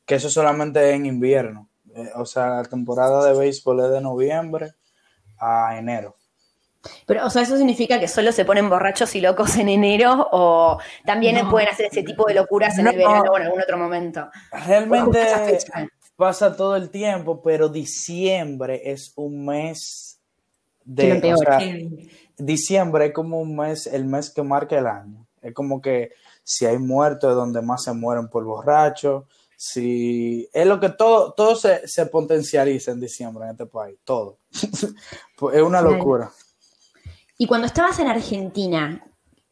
Que 0.06 0.16
eso 0.16 0.30
solamente 0.30 0.88
es 0.88 0.96
en 0.96 1.08
invierno. 1.08 1.68
Eh, 1.96 2.10
o 2.16 2.26
sea, 2.26 2.48
la 2.58 2.64
temporada 2.64 3.26
de 3.26 3.38
béisbol 3.38 3.80
es 3.86 3.92
de 3.92 4.02
noviembre 4.02 4.74
a 5.40 5.78
enero. 5.78 6.16
Pero, 7.06 7.28
o 7.28 7.30
sea, 7.30 7.44
¿eso 7.44 7.58
significa 7.58 8.00
que 8.00 8.08
solo 8.08 8.32
se 8.32 8.44
ponen 8.44 8.68
borrachos 8.70 9.14
y 9.16 9.22
locos 9.22 9.56
en 9.58 9.70
enero 9.70 10.28
o 10.32 10.80
también 11.06 11.36
No. 11.36 11.50
pueden 11.50 11.70
hacer 11.70 11.88
ese 11.92 12.02
tipo 12.02 12.26
de 12.26 12.34
locuras 12.34 12.78
en 12.80 12.88
el 12.88 12.94
No. 12.94 12.98
verano 12.98 13.32
o 13.32 13.38
en 13.38 13.44
algún 13.44 13.62
otro 13.62 13.78
momento? 13.78 14.30
Realmente 14.66 15.60
pasa 16.16 16.56
todo 16.56 16.76
el 16.76 16.90
tiempo, 16.90 17.42
pero 17.44 17.70
diciembre 17.70 18.82
es 18.92 19.14
un 19.16 19.46
mes 19.46 20.20
de... 20.84 21.12
O 21.12 21.16
empeora. 21.16 21.60
sea, 21.60 21.70
diciembre 22.38 23.08
es 23.08 23.14
como 23.14 23.40
un 23.40 23.56
mes, 23.56 23.86
el 23.86 24.06
mes 24.06 24.32
que 24.32 24.42
marca 24.42 24.78
el 24.78 24.88
año. 24.88 25.28
Es 25.42 25.54
como 25.54 25.82
que 25.82 26.12
si 26.44 26.66
hay 26.66 26.78
muertos 26.80 27.30
es 27.30 27.36
donde 27.36 27.62
más 27.62 27.84
se 27.84 27.94
mueren 27.94 28.28
por 28.28 28.44
borracho. 28.44 29.28
Si 29.64 30.50
es 30.52 30.66
lo 30.66 30.80
que 30.80 30.90
todo, 30.90 31.34
todo 31.34 31.56
se, 31.56 31.88
se 31.88 32.08
potencializa 32.08 32.90
en 32.94 33.00
diciembre 33.00 33.46
en 33.46 33.52
este 33.52 33.68
país, 33.68 33.96
todo. 34.04 34.40
Pues 35.38 35.56
es 35.58 35.62
una 35.62 35.84
locura. 35.84 36.32
Y 37.38 37.46
cuando 37.46 37.68
estabas 37.68 38.00
en 38.00 38.08
Argentina, 38.08 39.06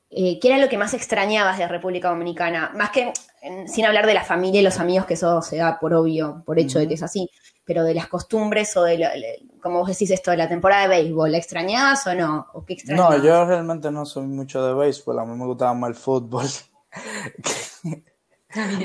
eh, 0.09 0.39
¿qué 0.39 0.47
era 0.47 0.57
lo 0.57 0.67
que 0.67 0.79
más 0.79 0.95
extrañabas 0.95 1.59
de 1.59 1.67
República 1.67 2.09
Dominicana? 2.09 2.71
Más 2.75 2.89
que, 2.89 3.13
en- 3.43 3.69
sin 3.69 3.85
hablar 3.85 4.07
de 4.07 4.15
la 4.15 4.23
familia 4.23 4.61
y 4.61 4.63
los 4.63 4.79
amigos, 4.79 5.05
que 5.05 5.13
eso 5.13 5.43
se 5.43 5.57
da 5.57 5.79
por 5.79 5.93
obvio, 5.93 6.41
por 6.43 6.57
hecho 6.57 6.79
de 6.79 6.87
que 6.87 6.95
es 6.95 7.03
así, 7.03 7.29
pero 7.63 7.83
de 7.83 7.93
las 7.93 8.07
costumbres 8.07 8.75
o 8.77 8.83
de, 8.83 8.97
lo- 8.97 9.15
le- 9.15 9.43
como 9.61 9.77
vos 9.77 9.89
decís 9.89 10.09
esto, 10.09 10.31
de 10.31 10.37
la 10.37 10.49
temporada 10.49 10.87
de 10.87 10.87
béisbol, 11.03 11.31
¿la 11.31 11.37
extrañabas 11.37 12.07
o 12.07 12.15
no? 12.15 12.47
¿O 12.53 12.65
qué 12.65 12.73
extrañabas? 12.73 13.19
No, 13.19 13.23
yo 13.23 13.45
realmente 13.45 13.91
no 13.91 14.07
soy 14.07 14.25
mucho 14.25 14.65
de 14.65 14.73
béisbol, 14.73 15.19
a 15.19 15.25
mí 15.25 15.37
me 15.37 15.45
gustaba 15.45 15.75
más 15.75 15.89
el 15.89 15.95
fútbol. 15.95 16.47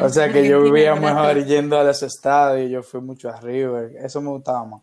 O 0.03 0.09
sea 0.09 0.33
que 0.33 0.47
yo 0.49 0.63
vivía 0.63 0.95
mejor 0.95 1.45
yendo 1.45 1.79
a 1.79 1.85
los 1.85 2.03
estadios, 2.03 2.71
yo 2.71 2.83
fui 2.83 3.01
mucho 3.01 3.29
a 3.29 3.41
River, 3.41 3.97
eso 3.97 4.21
me 4.21 4.31
gustaba 4.31 4.65
más. 4.65 4.83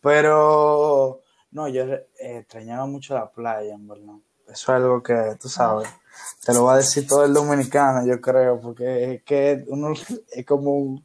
Pero 0.00 1.22
no, 1.50 1.68
yo 1.68 1.84
eh, 1.84 2.06
extrañaba 2.18 2.86
mucho 2.86 3.14
la 3.14 3.30
playa, 3.30 3.74
en 3.74 3.86
verdad. 3.86 4.14
Eso 4.46 4.52
es 4.52 4.68
algo 4.68 5.02
que, 5.02 5.36
tú 5.40 5.48
sabes, 5.48 5.88
te 6.44 6.52
lo 6.52 6.64
va 6.64 6.74
a 6.74 6.78
decir 6.78 7.06
todo 7.06 7.24
el 7.24 7.32
dominicano, 7.32 8.04
yo 8.06 8.20
creo, 8.20 8.60
porque 8.60 9.14
es 9.14 9.22
que 9.22 9.64
uno 9.68 9.92
es 10.32 10.46
como 10.46 11.02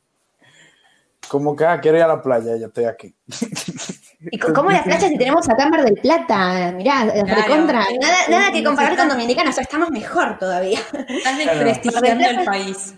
como 1.28 1.56
que, 1.56 1.66
ah, 1.66 1.80
quiero 1.82 1.98
ir 1.98 2.04
a 2.04 2.08
la 2.08 2.22
playa, 2.22 2.56
yo 2.56 2.68
estoy 2.68 2.86
aquí. 2.86 3.14
¿Y 4.20 4.38
cómo 4.40 4.72
las 4.72 4.84
playas 4.84 5.04
si 5.04 5.18
tenemos 5.18 5.48
acá 5.48 5.64
en 5.66 5.70
Mar 5.70 5.84
del 5.84 5.94
Plata? 5.96 6.72
Mirá, 6.72 7.06
eh, 7.06 7.24
Claro. 7.24 7.42
recontra. 7.44 7.84
Nada, 8.02 8.18
nada 8.30 8.52
que 8.52 8.64
comparar 8.64 8.98
con 8.98 9.10
Dominicana, 9.10 9.50
o 9.52 9.54
sea, 9.54 9.64
estamos 9.64 9.92
mejor 9.92 10.38
todavía. 10.40 10.80
Estás 11.08 11.38
desprestigiando 11.38 12.26
el 12.28 12.44
país. 12.46 12.96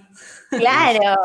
Claro, 0.50 1.22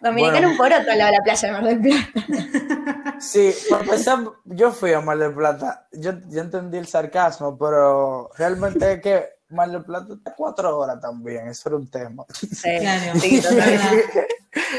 Dominicana 0.00 0.48
Bueno. 0.48 0.50
un 0.50 0.56
poroto 0.56 0.90
al 0.90 0.98
lado 0.98 1.10
de 1.12 1.16
la 1.18 1.22
playa 1.22 1.46
de 1.48 1.52
Mar 1.52 1.64
del 1.64 1.80
Plata. 1.80 3.14
Sí, 3.20 3.54
para 3.70 3.82
empezar, 3.84 4.18
yo 4.46 4.72
fui 4.72 4.92
a 4.92 5.00
Mar 5.00 5.18
del 5.18 5.32
Plata, 5.34 5.86
yo, 5.92 6.12
yo 6.28 6.40
entendí 6.40 6.78
el 6.78 6.86
sarcasmo, 6.88 7.56
pero 7.56 8.30
realmente 8.36 8.94
es 8.94 9.00
que 9.00 9.28
Mar 9.50 9.70
del 9.70 9.84
Plata 9.84 10.14
está 10.14 10.34
cuatro 10.34 10.76
horas 10.76 10.98
también, 11.00 11.46
eso 11.48 11.68
era 11.68 11.76
un 11.76 11.88
tema. 11.88 12.24
Sí, 12.32 12.78
Claro. 12.80 13.20
sí, 13.20 13.36
Es 13.36 13.42
total. 13.48 13.58
verdad. 13.70 13.92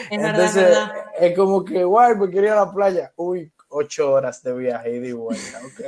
Es 0.09 0.21
verdad, 0.21 0.45
es 0.45 0.55
Entonces, 0.55 0.63
verdad. 0.63 0.91
es 1.19 1.35
como 1.37 1.63
que, 1.65 1.83
guay, 1.83 2.15
me 2.15 2.29
quería 2.29 2.49
ir 2.51 2.53
a 2.57 2.65
la 2.65 2.71
playa. 2.73 3.11
Uy, 3.17 3.51
ocho 3.75 4.11
horas 4.11 4.41
de 4.41 4.53
viaje 4.53 4.95
y 4.95 4.99
de 4.99 5.13
vuelta, 5.13 5.59
ok. 5.65 5.81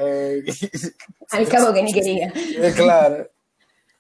Al 1.32 1.48
cabo 1.48 1.74
que 1.74 1.84
ni 1.84 1.94
quería. 1.94 2.32
Eh, 2.36 2.74
claro. 2.76 3.30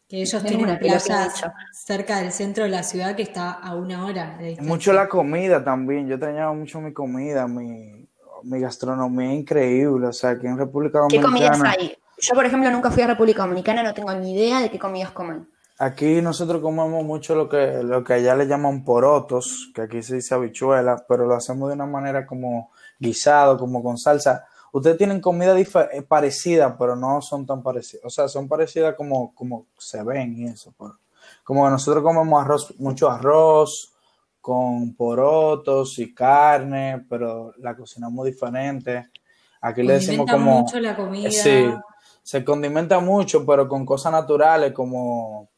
Que 0.07 0.21
ellos 0.21 0.41
tienen 0.43 0.61
una 0.61 0.79
mucho. 0.79 1.53
cerca 1.73 2.21
del 2.21 2.31
centro 2.31 2.63
de 2.63 2.69
la 2.69 2.83
ciudad 2.83 3.15
que 3.15 3.23
está 3.23 3.51
a 3.51 3.75
una 3.75 4.05
hora 4.05 4.37
de. 4.37 4.57
Mucho 4.61 4.93
la 4.93 5.07
comida 5.07 5.63
también, 5.63 6.07
yo 6.07 6.15
extrañaba 6.15 6.53
mucho 6.53 6.79
mi 6.79 6.93
comida, 6.93 7.47
mi, 7.47 8.07
mi 8.43 8.59
gastronomía 8.59 9.33
increíble, 9.33 10.07
o 10.07 10.13
sea, 10.13 10.31
aquí 10.31 10.47
en 10.47 10.57
República 10.57 10.99
¿Qué 11.09 11.19
Dominicana. 11.19 11.57
comidas 11.57 11.77
hay? 11.77 11.97
Yo, 12.19 12.33
por 12.33 12.45
ejemplo, 12.45 12.71
nunca 12.71 12.89
fui 12.89 13.03
a 13.03 13.07
República 13.07 13.43
Dominicana, 13.43 13.83
no 13.83 13.93
tengo 13.93 14.13
ni 14.13 14.33
idea 14.33 14.61
de 14.61 14.71
qué 14.71 14.79
comidas 14.79 15.11
comen. 15.11 15.47
Aquí 15.79 16.21
nosotros 16.23 16.61
comemos 16.61 17.03
mucho 17.03 17.35
lo 17.35 17.47
que, 17.47 17.83
lo 17.83 18.03
que 18.03 18.13
allá 18.13 18.35
le 18.35 18.47
llaman 18.47 18.83
porotos, 18.83 19.71
que 19.75 19.81
aquí 19.81 20.01
se 20.01 20.15
dice 20.15 20.33
habichuela, 20.33 21.05
pero 21.07 21.27
lo 21.27 21.35
hacemos 21.35 21.69
de 21.69 21.75
una 21.75 21.85
manera 21.85 22.25
como 22.25 22.71
guisado, 22.99 23.57
como 23.57 23.83
con 23.83 23.97
salsa. 23.97 24.45
Ustedes 24.71 24.97
tienen 24.97 25.21
comida 25.21 25.57
eh, 25.59 26.01
parecida, 26.01 26.77
pero 26.77 26.95
no 26.95 27.21
son 27.21 27.45
tan 27.45 27.63
parecidas. 27.63 28.05
O 28.05 28.09
sea, 28.09 28.27
son 28.27 28.47
parecidas 28.47 28.95
como, 28.95 29.33
como 29.33 29.67
se 29.77 30.03
ven 30.03 30.35
y 30.37 30.45
eso. 30.45 30.73
pero- 30.77 30.99
como 31.43 31.69
nosotros 31.69 32.03
comemos 32.03 32.41
arroz, 32.41 32.73
mucho 32.77 33.09
arroz 33.09 33.93
con 34.41 34.93
porotos 34.95 35.97
y 35.99 36.13
carne, 36.13 37.05
pero 37.09 37.53
la 37.57 37.75
cocinamos 37.75 38.25
diferente. 38.25 39.09
Aquí 39.61 39.83
le 39.83 39.93
decimos 39.93 40.29
como... 40.29 40.61
mucho 40.61 40.79
la 40.79 40.95
comida. 40.95 41.29
Sí, 41.31 41.73
se 42.23 42.43
condimenta 42.43 42.99
mucho, 42.99 43.45
pero 43.45 43.67
con 43.67 43.85
cosas 43.85 44.11
naturales 44.11 44.73
como, 44.73 45.49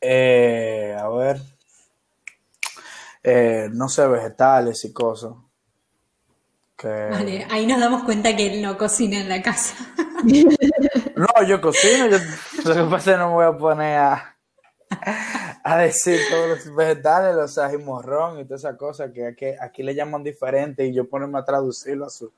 eh, 0.00 0.96
a 0.98 1.08
ver, 1.08 1.40
eh, 3.22 3.68
no 3.72 3.88
sé, 3.88 4.06
vegetales 4.06 4.84
y 4.84 4.92
cosas. 4.92 5.32
Que... 6.76 6.88
Vale, 6.88 7.46
ahí 7.50 7.66
nos 7.66 7.80
damos 7.80 8.04
cuenta 8.04 8.34
que 8.34 8.52
él 8.52 8.62
no 8.62 8.76
cocina 8.76 9.20
en 9.20 9.28
la 9.28 9.42
casa. 9.42 9.74
No, 11.16 11.46
yo 11.46 11.60
cocino, 11.60 12.08
yo, 12.08 12.18
lo 12.64 12.74
que 12.74 12.90
pasa 12.90 12.96
es 12.96 13.16
que 13.16 13.16
no 13.16 13.28
me 13.28 13.34
voy 13.34 13.44
a 13.44 13.56
poner 13.56 13.98
a, 13.98 14.36
a 15.62 15.78
decir 15.78 16.18
todos 16.28 16.48
los 16.48 16.74
vegetales, 16.74 17.36
los 17.36 17.56
ají 17.56 17.78
morrón 17.78 18.40
y 18.40 18.44
todas 18.44 18.62
esas 18.62 18.76
cosas 18.76 19.12
que 19.12 19.28
aquí, 19.28 19.46
aquí 19.60 19.84
le 19.84 19.94
llaman 19.94 20.24
diferente 20.24 20.84
y 20.84 20.92
yo 20.92 21.08
ponerme 21.08 21.38
a 21.38 21.44
traducirlo 21.44 22.06
a 22.06 22.10
su, 22.10 22.32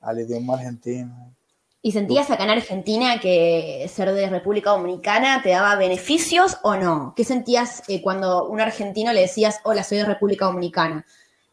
al 0.00 0.20
idioma 0.20 0.54
argentino. 0.54 1.34
¿Y 1.82 1.92
sentías 1.92 2.30
acá 2.30 2.44
en 2.44 2.50
Argentina 2.50 3.20
que 3.20 3.86
ser 3.92 4.10
de 4.12 4.30
República 4.30 4.70
Dominicana 4.70 5.42
te 5.42 5.50
daba 5.50 5.76
beneficios 5.76 6.56
o 6.62 6.76
no? 6.76 7.12
¿Qué 7.14 7.24
sentías 7.24 7.82
eh, 7.88 8.00
cuando 8.00 8.48
un 8.48 8.58
argentino 8.60 9.12
le 9.12 9.20
decías, 9.20 9.60
hola, 9.64 9.84
soy 9.84 9.98
de 9.98 10.06
República 10.06 10.46
Dominicana? 10.46 11.04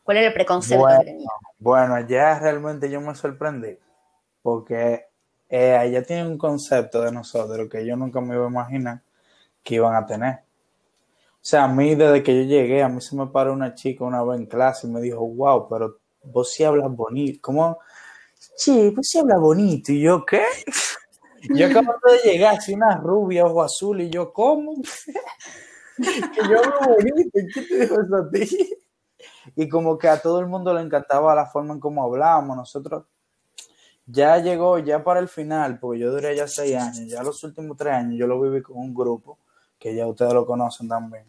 ¿Cuál 0.03 0.17
era 0.17 0.27
el 0.27 0.33
preconcepto 0.33 0.83
Bueno, 0.83 1.03
que? 1.03 1.25
Bueno, 1.59 1.95
allá 1.95 2.39
realmente 2.39 2.89
yo 2.89 3.01
me 3.01 3.13
sorprendí, 3.15 3.77
porque 4.41 5.05
eh, 5.49 5.75
allá 5.75 6.03
tienen 6.03 6.27
un 6.27 6.37
concepto 6.37 7.01
de 7.01 7.11
nosotros 7.11 7.69
que 7.69 7.85
yo 7.85 7.95
nunca 7.95 8.21
me 8.21 8.35
iba 8.35 8.45
a 8.45 8.49
imaginar 8.49 9.01
que 9.63 9.75
iban 9.75 9.95
a 9.95 10.05
tener. 10.05 10.39
O 11.35 11.43
sea, 11.43 11.63
a 11.63 11.67
mí 11.67 11.95
desde 11.95 12.23
que 12.23 12.35
yo 12.35 12.49
llegué, 12.49 12.83
a 12.83 12.89
mí 12.89 13.01
se 13.01 13.15
me 13.15 13.27
paró 13.27 13.53
una 13.53 13.73
chica 13.73 14.03
una 14.03 14.23
vez 14.23 14.39
en 14.39 14.45
clase 14.45 14.87
y 14.87 14.91
me 14.91 15.01
dijo, 15.01 15.27
wow, 15.27 15.67
pero 15.67 15.99
vos 16.23 16.51
sí 16.51 16.63
hablas 16.63 16.89
bonito. 16.95 17.39
¿Cómo? 17.41 17.79
Sí, 18.55 18.91
vos 18.95 19.07
sí 19.07 19.19
hablas 19.19 19.39
bonito. 19.39 19.91
Y 19.91 20.01
yo, 20.01 20.25
¿qué? 20.25 20.43
Yo 21.49 21.65
acabo 21.65 21.93
de 22.03 22.31
llegar, 22.31 22.55
así 22.55 22.75
una 22.75 22.97
rubia, 22.97 23.45
ojo 23.47 23.63
azul, 23.63 23.99
y 23.99 24.11
yo, 24.11 24.31
¿cómo? 24.31 24.75
que 25.97 26.41
yo 26.47 26.59
hablo 26.59 26.95
bonito. 26.95 27.39
¿y 27.39 27.47
¿Qué 27.47 27.61
te 27.63 27.79
dijo 27.79 27.95
eso 27.99 28.15
a 28.15 28.29
ti? 28.29 28.77
Y 29.55 29.67
como 29.69 29.97
que 29.97 30.07
a 30.07 30.21
todo 30.21 30.39
el 30.39 30.47
mundo 30.47 30.73
le 30.73 30.81
encantaba 30.81 31.35
la 31.35 31.45
forma 31.45 31.73
en 31.73 31.79
cómo 31.79 32.03
hablábamos. 32.03 32.55
Nosotros 32.55 33.03
ya 34.05 34.37
llegó, 34.37 34.79
ya 34.79 35.03
para 35.03 35.19
el 35.19 35.27
final, 35.27 35.79
porque 35.79 35.99
yo 35.99 36.11
duré 36.11 36.35
ya 36.35 36.47
seis 36.47 36.75
años, 36.75 37.07
ya 37.07 37.23
los 37.23 37.43
últimos 37.43 37.77
tres 37.77 37.93
años 37.93 38.17
yo 38.17 38.27
lo 38.27 38.41
viví 38.41 38.61
con 38.61 38.77
un 38.77 38.93
grupo, 38.93 39.39
que 39.79 39.95
ya 39.95 40.07
ustedes 40.07 40.33
lo 40.33 40.45
conocen 40.45 40.87
también, 40.87 41.25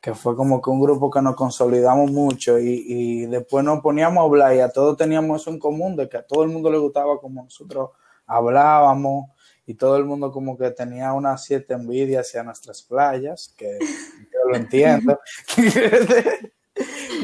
que 0.00 0.14
fue 0.14 0.36
como 0.36 0.60
que 0.60 0.70
un 0.70 0.80
grupo 0.80 1.10
que 1.10 1.20
nos 1.22 1.34
consolidamos 1.34 2.10
mucho 2.10 2.58
y, 2.58 2.84
y 2.86 3.26
después 3.26 3.64
nos 3.64 3.80
poníamos 3.80 4.22
a 4.22 4.24
hablar 4.26 4.54
y 4.54 4.60
a 4.60 4.68
todos 4.68 4.96
teníamos 4.96 5.40
eso 5.40 5.50
en 5.50 5.58
común, 5.58 5.96
de 5.96 6.08
que 6.08 6.18
a 6.18 6.26
todo 6.26 6.44
el 6.44 6.50
mundo 6.50 6.70
le 6.70 6.78
gustaba 6.78 7.18
como 7.20 7.42
nosotros 7.42 7.90
hablábamos 8.26 9.30
y 9.66 9.74
todo 9.74 9.96
el 9.96 10.04
mundo 10.04 10.30
como 10.30 10.56
que 10.58 10.70
tenía 10.70 11.12
una 11.14 11.36
cierta 11.38 11.74
envidia 11.74 12.20
hacia 12.20 12.42
nuestras 12.42 12.82
playas, 12.82 13.52
que 13.56 13.78
yo 13.80 14.50
lo 14.50 14.56
entiendo. 14.56 15.18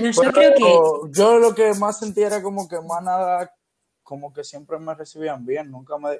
No, 0.00 0.10
yo 0.10 0.20
Pero 0.20 0.32
creo 0.32 0.54
que 0.54 1.18
yo 1.18 1.38
lo 1.38 1.54
que 1.54 1.74
más 1.74 1.98
sentía 1.98 2.28
era 2.28 2.42
como 2.42 2.68
que 2.68 2.80
más 2.80 3.02
nada, 3.02 3.54
como 4.02 4.32
que 4.32 4.44
siempre 4.44 4.78
me 4.78 4.94
recibían 4.94 5.44
bien, 5.44 5.70
nunca 5.70 5.98
me... 5.98 6.18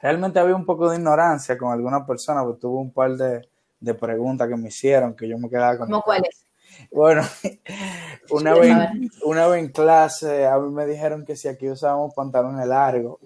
Realmente 0.00 0.38
había 0.38 0.54
un 0.54 0.64
poco 0.64 0.90
de 0.90 0.96
ignorancia 0.96 1.58
con 1.58 1.72
algunas 1.72 2.06
personas, 2.06 2.44
porque 2.44 2.60
tuve 2.60 2.80
un 2.80 2.92
par 2.92 3.16
de, 3.16 3.48
de 3.80 3.94
preguntas 3.94 4.48
que 4.48 4.56
me 4.56 4.68
hicieron, 4.68 5.14
que 5.14 5.28
yo 5.28 5.38
me 5.38 5.48
quedaba 5.50 5.78
con... 5.78 5.88
¿Cómo 5.88 6.02
cuáles? 6.02 6.48
Bueno, 6.92 7.22
una 8.30 8.54
vez, 8.54 8.76
una 9.24 9.46
vez 9.46 9.64
en 9.64 9.72
clase 9.72 10.46
a 10.46 10.58
mí 10.58 10.70
me 10.72 10.86
dijeron 10.86 11.24
que 11.24 11.36
si 11.36 11.48
aquí 11.48 11.68
usábamos 11.68 12.14
pantalones 12.14 12.66
largos. 12.66 13.18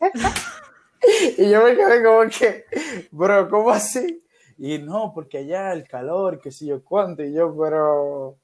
y 1.38 1.50
yo 1.50 1.64
me 1.64 1.76
quedé 1.76 2.02
como 2.02 2.22
que, 2.30 2.64
bro, 3.10 3.48
¿cómo 3.48 3.70
así? 3.70 4.22
Y 4.56 4.78
no, 4.78 5.12
porque 5.14 5.38
allá 5.38 5.72
el 5.72 5.86
calor, 5.86 6.40
que 6.40 6.50
sé 6.50 6.66
yo 6.66 6.82
cuánto, 6.82 7.22
y 7.22 7.32
yo, 7.32 7.56
pero, 7.56 8.36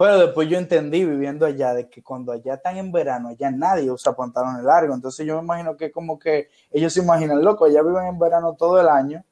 Pero 0.00 0.18
después 0.18 0.48
yo 0.48 0.56
entendí 0.56 1.04
viviendo 1.04 1.44
allá 1.44 1.74
de 1.74 1.90
que 1.90 2.02
cuando 2.02 2.32
allá 2.32 2.54
están 2.54 2.78
en 2.78 2.90
verano, 2.90 3.28
allá 3.28 3.50
nadie 3.50 3.90
usa 3.90 4.16
pantalones 4.16 4.64
largos. 4.64 4.96
Entonces 4.96 5.26
yo 5.26 5.36
me 5.36 5.42
imagino 5.42 5.76
que 5.76 5.92
como 5.92 6.18
que 6.18 6.48
ellos 6.70 6.94
se 6.94 7.02
imaginan, 7.02 7.44
loco, 7.44 7.66
allá 7.66 7.82
viven 7.82 8.06
en 8.06 8.18
verano 8.18 8.56
todo 8.58 8.80
el 8.80 8.88
año, 8.88 9.22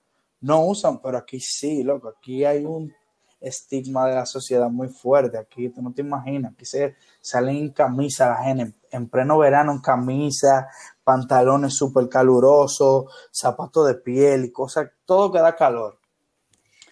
no 0.43 0.67
usan, 0.67 1.01
pero 1.01 1.17
aquí 1.17 1.41
sí, 1.41 1.83
loco, 1.83 2.09
aquí 2.09 2.45
hay 2.45 2.67
un 2.67 2.93
estigma 3.41 4.07
de 4.09 4.17
la 4.17 4.27
sociedad 4.27 4.69
muy 4.69 4.89
fuerte. 4.89 5.39
Aquí 5.39 5.71
tú 5.71 5.81
no 5.81 5.91
te 5.91 6.03
imaginas, 6.03 6.53
aquí 6.53 6.67
se 6.67 6.97
salen 7.23 7.57
en 7.57 7.73
camisa 7.73 8.29
la 8.29 8.45
gente, 8.45 8.63
en, 8.65 8.77
en 8.91 9.09
pleno 9.09 9.39
verano 9.39 9.73
en 9.73 9.79
camisa, 9.79 10.69
pantalones 11.03 11.77
súper 11.77 12.11
calurosos, 12.11 13.07
zapatos 13.33 13.87
de 13.87 13.95
piel 13.95 14.45
y 14.45 14.53
cosas, 14.53 14.91
todo 15.07 15.33
que 15.33 15.39
da 15.39 15.57
calor. 15.57 15.99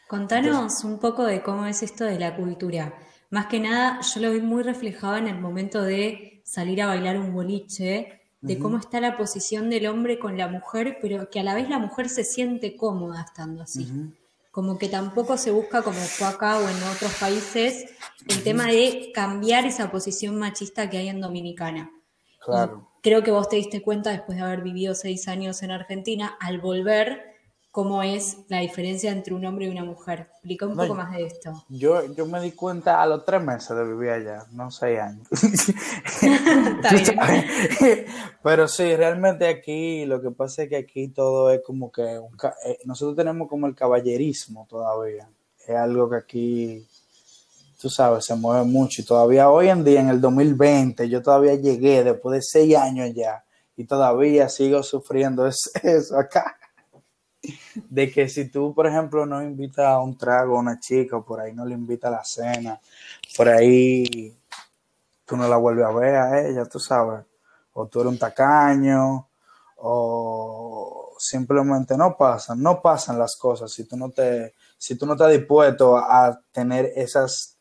Contanos 0.09 0.83
un 0.83 0.99
poco 0.99 1.25
de 1.25 1.43
cómo 1.43 1.67
es 1.67 1.83
esto 1.83 2.05
de 2.05 2.19
la 2.19 2.37
cultura. 2.37 2.95
Más 3.31 3.47
que 3.47 3.61
nada, 3.61 4.01
yo 4.01 4.21
lo 4.21 4.33
vi 4.33 4.41
muy 4.41 4.63
reflejado 4.63 5.17
en 5.17 5.27
el 5.27 5.39
momento 5.39 5.83
de 5.83 6.43
salir 6.45 6.81
a 6.83 6.87
bailar 6.87 7.19
un 7.19 7.33
boliche, 7.33 8.21
de 8.41 8.59
cómo 8.59 8.79
está 8.79 9.01
la 9.01 9.17
posición 9.17 9.71
del 9.71 9.87
hombre 9.87 10.21
con 10.21 10.39
la 10.39 10.47
mujer, 10.47 10.99
pero 11.03 11.29
que 11.31 11.41
a 11.41 11.43
la 11.43 11.55
vez 11.55 11.69
la 11.69 11.81
mujer 11.81 12.09
se 12.09 12.23
siente 12.23 12.77
cómoda 12.77 13.23
estando 13.23 13.63
así. 13.63 13.89
Como 14.53 14.79
que 14.79 14.89
tampoco 14.89 15.37
se 15.37 15.51
busca, 15.51 15.83
como 15.83 15.99
fue 15.99 16.29
acá 16.29 16.59
o 16.59 16.69
en 16.69 16.83
otros 16.95 17.13
países, 17.19 17.87
el 18.29 18.43
tema 18.45 18.67
de 18.67 19.11
cambiar 19.13 19.67
esa 19.67 19.91
posición 19.91 20.39
machista 20.39 20.89
que 20.89 20.99
hay 20.99 21.09
en 21.09 21.21
Dominicana. 21.21 21.91
Claro. 22.39 22.89
Y 22.99 23.03
creo 23.03 23.25
que 23.25 23.33
vos 23.33 23.49
te 23.49 23.57
diste 23.57 23.83
cuenta 23.83 24.11
después 24.11 24.39
de 24.39 24.45
haber 24.45 24.63
vivido 24.63 24.95
seis 24.95 25.27
años 25.27 25.63
en 25.65 25.73
Argentina, 25.73 26.37
al 26.41 26.61
volver, 26.61 27.36
cómo 27.77 28.03
es 28.03 28.39
la 28.49 28.61
diferencia 28.61 29.13
entre 29.13 29.35
un 29.35 29.45
hombre 29.45 29.67
y 29.67 29.69
una 29.69 29.85
mujer. 29.85 30.29
Explica 30.33 30.65
un 30.65 30.77
No, 30.77 30.83
poco 30.85 30.95
más 30.95 31.15
de 31.15 31.27
esto. 31.27 31.63
Yo, 31.69 32.11
yo 32.15 32.25
me 32.25 32.41
di 32.41 32.53
cuenta 32.53 33.03
a 33.03 33.07
los 33.07 33.23
tres 33.27 33.43
meses 33.43 33.77
de 33.77 33.85
vivir 33.85 34.09
allá, 34.09 34.47
no 34.53 34.71
seis 34.71 34.99
años. 34.99 35.29
Pero 38.43 38.67
sí, 38.67 38.97
realmente 38.97 39.47
aquí 39.47 40.07
lo 40.07 40.23
que 40.23 40.31
pasa 40.31 40.63
es 40.63 40.71
que 40.71 40.77
aquí 40.77 41.09
todo 41.09 41.51
es 41.51 41.61
como 41.67 41.93
que 41.93 42.19
un 42.19 42.35
ca- 42.35 42.55
eh, 42.65 42.79
nosotros 42.87 43.15
tenemos 43.15 43.47
como 43.47 43.67
el 43.67 43.75
caballerismo 43.75 44.67
todavía. 44.71 45.29
Es 45.69 45.77
algo 45.77 46.09
que 46.09 46.17
aquí, 46.17 46.89
tú 47.79 47.91
sabes, 47.91 48.25
se 48.25 48.37
mueve 48.37 48.65
mucho 48.65 49.03
y 49.03 49.05
todavía 49.05 49.51
hoy 49.51 49.69
en 49.69 49.85
día, 49.85 50.01
en 50.01 50.09
el 50.09 50.23
2020, 50.23 51.11
yo 51.11 51.21
todavía 51.21 51.57
llegué 51.57 52.03
después 52.05 52.37
de 52.37 52.41
seis 52.43 52.75
años 52.75 53.11
ya 53.15 53.45
y 53.77 53.85
todavía 53.85 54.49
sigo 54.49 54.83
sufriendo 54.83 55.47
es- 55.47 55.71
eso 55.83 56.17
acá. 56.19 56.57
De 57.89 58.11
que 58.11 58.29
si 58.29 58.49
tú, 58.49 58.75
por 58.75 58.87
ejemplo, 58.87 59.27
no 59.27 59.43
invitas 59.43 59.87
a 59.87 60.01
un 60.01 60.17
trago 60.17 60.57
a 60.57 60.61
una 60.61 60.81
chica, 60.81 61.21
por 61.21 61.41
ahí 61.41 61.53
no 61.53 61.65
le 61.65 61.75
invitas 61.75 62.13
a 62.13 62.17
la 62.17 62.25
cena, 62.25 62.81
por 63.37 63.49
ahí 63.49 64.37
tú 65.25 65.37
no 65.37 65.49
la 65.49 65.57
vuelves 65.57 65.85
a 65.85 65.93
ver 65.93 66.15
a 66.15 66.49
ella, 66.49 66.65
tú 66.65 66.79
sabes. 66.79 67.25
O 67.73 67.87
tú 67.87 68.01
eres 68.01 68.13
un 68.13 68.19
tacaño, 68.19 69.29
o 69.77 71.15
simplemente 71.19 71.97
no 71.97 72.17
pasan, 72.17 72.63
no 72.63 72.81
pasan 72.81 73.19
las 73.19 73.37
cosas 73.37 73.71
si 73.73 73.85
tú 73.85 73.97
no 73.97 74.11
te, 74.11 74.55
si 74.79 74.97
tú 74.97 75.07
no 75.07 75.13
estás 75.13 75.31
dispuesto 75.33 75.97
a 75.97 76.41
tener 76.53 76.93
esas, 76.97 77.59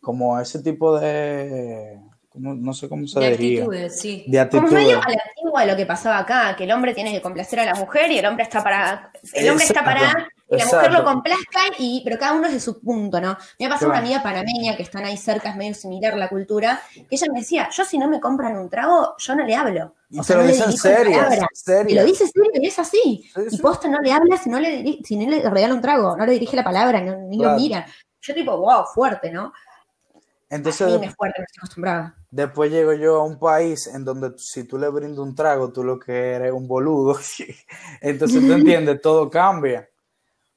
como 0.00 0.38
ese 0.38 0.62
tipo 0.62 0.98
de, 0.98 2.00
como- 2.38 2.54
no 2.54 2.72
sé 2.72 2.88
cómo 2.88 3.06
se 3.06 3.20
De 3.20 3.30
diría, 3.36 3.58
actitudes, 3.62 4.00
sí. 4.00 4.24
de 4.26 4.48
Como 4.48 4.68
medio 4.68 4.96
actitudes. 4.98 5.06
a 5.06 5.10
la 5.10 5.22
antigua 5.28 5.60
de 5.62 5.66
lo 5.72 5.76
que 5.76 5.86
pasaba 5.86 6.18
acá, 6.18 6.56
que 6.56 6.64
el 6.64 6.72
hombre 6.72 6.94
tiene 6.94 7.12
que 7.12 7.20
complacer 7.20 7.60
a 7.60 7.64
la 7.66 7.74
mujer 7.74 8.10
y 8.10 8.18
el 8.18 8.26
hombre 8.26 8.44
está 8.44 8.62
para. 8.62 9.12
El 9.32 9.50
hombre 9.50 9.64
está 9.66 9.84
para 9.84 10.00
que 10.48 10.56
la 10.56 10.62
exacto. 10.64 10.76
mujer 10.76 10.92
lo 10.92 11.04
complazca, 11.04 11.60
y, 11.78 12.00
pero 12.04 12.18
cada 12.18 12.32
uno 12.32 12.46
es 12.46 12.54
de 12.54 12.60
su 12.60 12.80
punto, 12.80 13.20
¿no? 13.20 13.36
Me 13.58 13.66
ha 13.66 13.68
pasado 13.68 13.90
Claro. 13.90 13.90
una 13.90 13.98
amiga 13.98 14.22
panameña 14.22 14.76
que 14.76 14.82
están 14.82 15.04
ahí 15.04 15.16
cerca, 15.18 15.50
es 15.50 15.56
medio 15.56 15.74
similar 15.74 16.16
la 16.16 16.28
cultura, 16.30 16.80
que 16.94 17.06
ella 17.10 17.26
me 17.32 17.40
decía: 17.40 17.68
Yo 17.70 17.84
si 17.84 17.98
no 17.98 18.08
me 18.08 18.18
compran 18.20 18.56
un 18.56 18.70
trago, 18.70 19.14
yo 19.18 19.34
no 19.34 19.44
le 19.44 19.54
hablo. 19.54 19.94
Y 20.10 20.18
O 20.20 20.22
sea, 20.22 20.36
lo 20.36 20.42
no 20.44 20.48
dicen 20.48 20.72
serias. 20.72 21.38
Y 21.86 21.94
lo 21.94 22.04
dice 22.04 22.26
serio 22.26 22.50
y 22.54 22.66
es 22.66 22.78
así. 22.78 23.30
Sí, 23.34 23.40
Y 23.50 23.58
posta 23.58 23.88
no 23.88 23.98
le 24.00 24.10
habla 24.10 24.38
si 24.38 24.48
no 24.48 24.58
le, 24.58 24.98
si 25.04 25.16
no 25.16 25.30
le 25.30 25.50
regala 25.50 25.74
un 25.74 25.82
trago, 25.82 26.16
no 26.16 26.24
le 26.24 26.32
dirige 26.32 26.56
la 26.56 26.64
palabra, 26.64 27.00
no- 27.02 27.18
ni 27.28 27.36
Claro. 27.36 27.52
lo 27.54 27.60
mira. 27.60 27.86
Yo 28.22 28.34
tipo, 28.34 28.56
wow, 28.56 28.84
fuerte, 28.94 29.30
¿no? 29.30 29.52
Entonces, 30.50 30.98
me 30.98 31.10
fuerte, 31.10 31.40
no 31.40 31.44
estoy 31.44 31.58
acostumbrada. 31.58 32.14
Después 32.30 32.70
llego 32.70 32.92
yo 32.92 33.16
a 33.16 33.24
un 33.24 33.38
país 33.38 33.86
en 33.86 34.04
donde 34.04 34.32
si 34.36 34.64
tú 34.64 34.78
le 34.78 34.88
brindas 34.88 35.18
un 35.18 35.34
trago, 35.34 35.72
tú 35.72 35.82
lo 35.82 35.98
que 35.98 36.12
eres 36.12 36.52
un 36.52 36.68
boludo. 36.68 37.18
Entonces 38.00 38.46
tú 38.46 38.52
entiendes, 38.52 39.00
todo 39.00 39.30
cambia. 39.30 39.88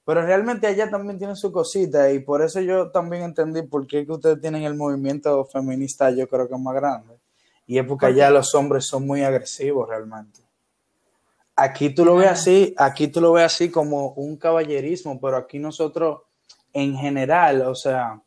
Pero 0.04 0.26
realmente 0.26 0.68
allá 0.68 0.90
también 0.90 1.18
tienen 1.18 1.36
su 1.36 1.52
cosita 1.52 2.12
y 2.12 2.20
por 2.20 2.42
eso 2.42 2.60
yo 2.60 2.92
también 2.92 3.24
entendí 3.24 3.62
por 3.62 3.88
qué 3.88 4.06
que 4.06 4.12
ustedes 4.12 4.42
tienen 4.42 4.64
el 4.64 4.76
movimiento 4.76 5.46
feminista, 5.46 6.10
yo 6.12 6.28
creo 6.28 6.48
que 6.48 6.56
es 6.56 6.60
más 6.60 6.76
grande. 6.76 7.20
Y 7.68 7.78
es 7.78 7.86
porque 7.86 8.08
allá 8.08 8.30
los 8.30 8.54
hombres 8.56 8.86
son 8.86 9.08
muy 9.08 9.24
agresivos 9.24 9.88
realmente. 9.88 10.42
Aquí 11.56 11.92
tú 11.92 12.04
lo 12.04 12.16
ves 12.16 12.30
así, 12.30 12.74
aquí 12.78 13.08
tú 13.08 13.22
lo 13.22 13.34
ves 13.34 13.46
así 13.46 13.70
como 13.70 14.14
un 14.14 14.36
caballerismo, 14.36 15.22
pero 15.22 15.38
aquí 15.38 15.60
nosotros 15.60 16.24
en 16.74 16.96
general, 16.96 17.62
o 17.62 17.76
sea, 17.76 18.22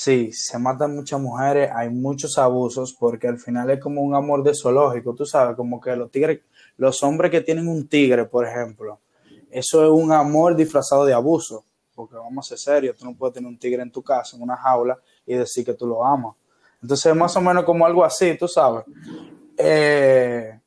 Sí, 0.00 0.30
se 0.32 0.60
matan 0.60 0.94
muchas 0.94 1.20
mujeres, 1.20 1.72
hay 1.74 1.90
muchos 1.90 2.38
abusos, 2.38 2.94
porque 2.96 3.26
al 3.26 3.40
final 3.40 3.68
es 3.68 3.80
como 3.80 4.00
un 4.00 4.14
amor 4.14 4.44
de 4.44 4.52
zoológico, 4.54 5.12
tú 5.12 5.26
sabes, 5.26 5.56
como 5.56 5.80
que 5.80 5.96
los 5.96 6.08
tigres, 6.08 6.42
los 6.76 7.02
hombres 7.02 7.32
que 7.32 7.40
tienen 7.40 7.66
un 7.66 7.88
tigre, 7.88 8.24
por 8.26 8.46
ejemplo, 8.46 9.00
eso 9.50 9.82
es 9.82 9.90
un 9.90 10.12
amor 10.12 10.54
disfrazado 10.54 11.04
de 11.04 11.12
abuso, 11.12 11.64
porque 11.96 12.14
vamos 12.14 12.46
a 12.46 12.50
ser 12.50 12.58
serios, 12.58 12.96
tú 12.96 13.06
no 13.06 13.16
puedes 13.16 13.34
tener 13.34 13.48
un 13.48 13.58
tigre 13.58 13.82
en 13.82 13.90
tu 13.90 14.00
casa, 14.00 14.36
en 14.36 14.42
una 14.44 14.56
jaula, 14.56 14.96
y 15.26 15.34
decir 15.34 15.64
que 15.64 15.74
tú 15.74 15.84
lo 15.88 16.04
amas. 16.04 16.36
Entonces 16.80 17.06
es 17.06 17.16
más 17.16 17.36
o 17.36 17.40
menos 17.40 17.64
como 17.64 17.84
algo 17.84 18.04
así, 18.04 18.38
tú 18.38 18.46
sabes. 18.46 18.84
Eh, 19.56 20.60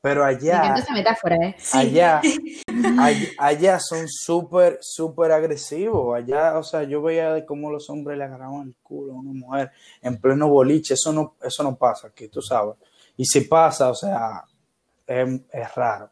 pero 0.00 0.24
Me 0.24 0.30
allá, 0.30 0.74
esa 0.76 0.94
metáfora, 0.94 1.36
¿eh? 1.36 1.56
allá, 1.74 2.22
allá, 2.98 3.28
allá 3.38 3.78
son 3.80 4.08
súper, 4.08 4.78
súper 4.80 5.32
agresivos. 5.32 6.16
Allá, 6.16 6.58
o 6.58 6.62
sea, 6.62 6.82
yo 6.84 7.02
veía 7.02 7.32
de 7.32 7.44
cómo 7.44 7.70
los 7.70 7.88
hombres 7.90 8.18
le 8.18 8.24
agarraban 8.24 8.68
el 8.68 8.74
culo 8.82 9.12
a 9.12 9.16
una 9.16 9.32
mujer 9.32 9.70
en 10.00 10.20
pleno 10.20 10.48
boliche. 10.48 10.94
Eso 10.94 11.12
no, 11.12 11.36
eso 11.42 11.62
no 11.62 11.76
pasa 11.76 12.08
aquí, 12.08 12.28
tú 12.28 12.40
sabes. 12.42 12.76
Y 13.16 13.24
si 13.24 13.42
pasa, 13.42 13.90
o 13.90 13.94
sea, 13.94 14.44
es, 15.06 15.40
es 15.52 15.74
raro. 15.74 16.10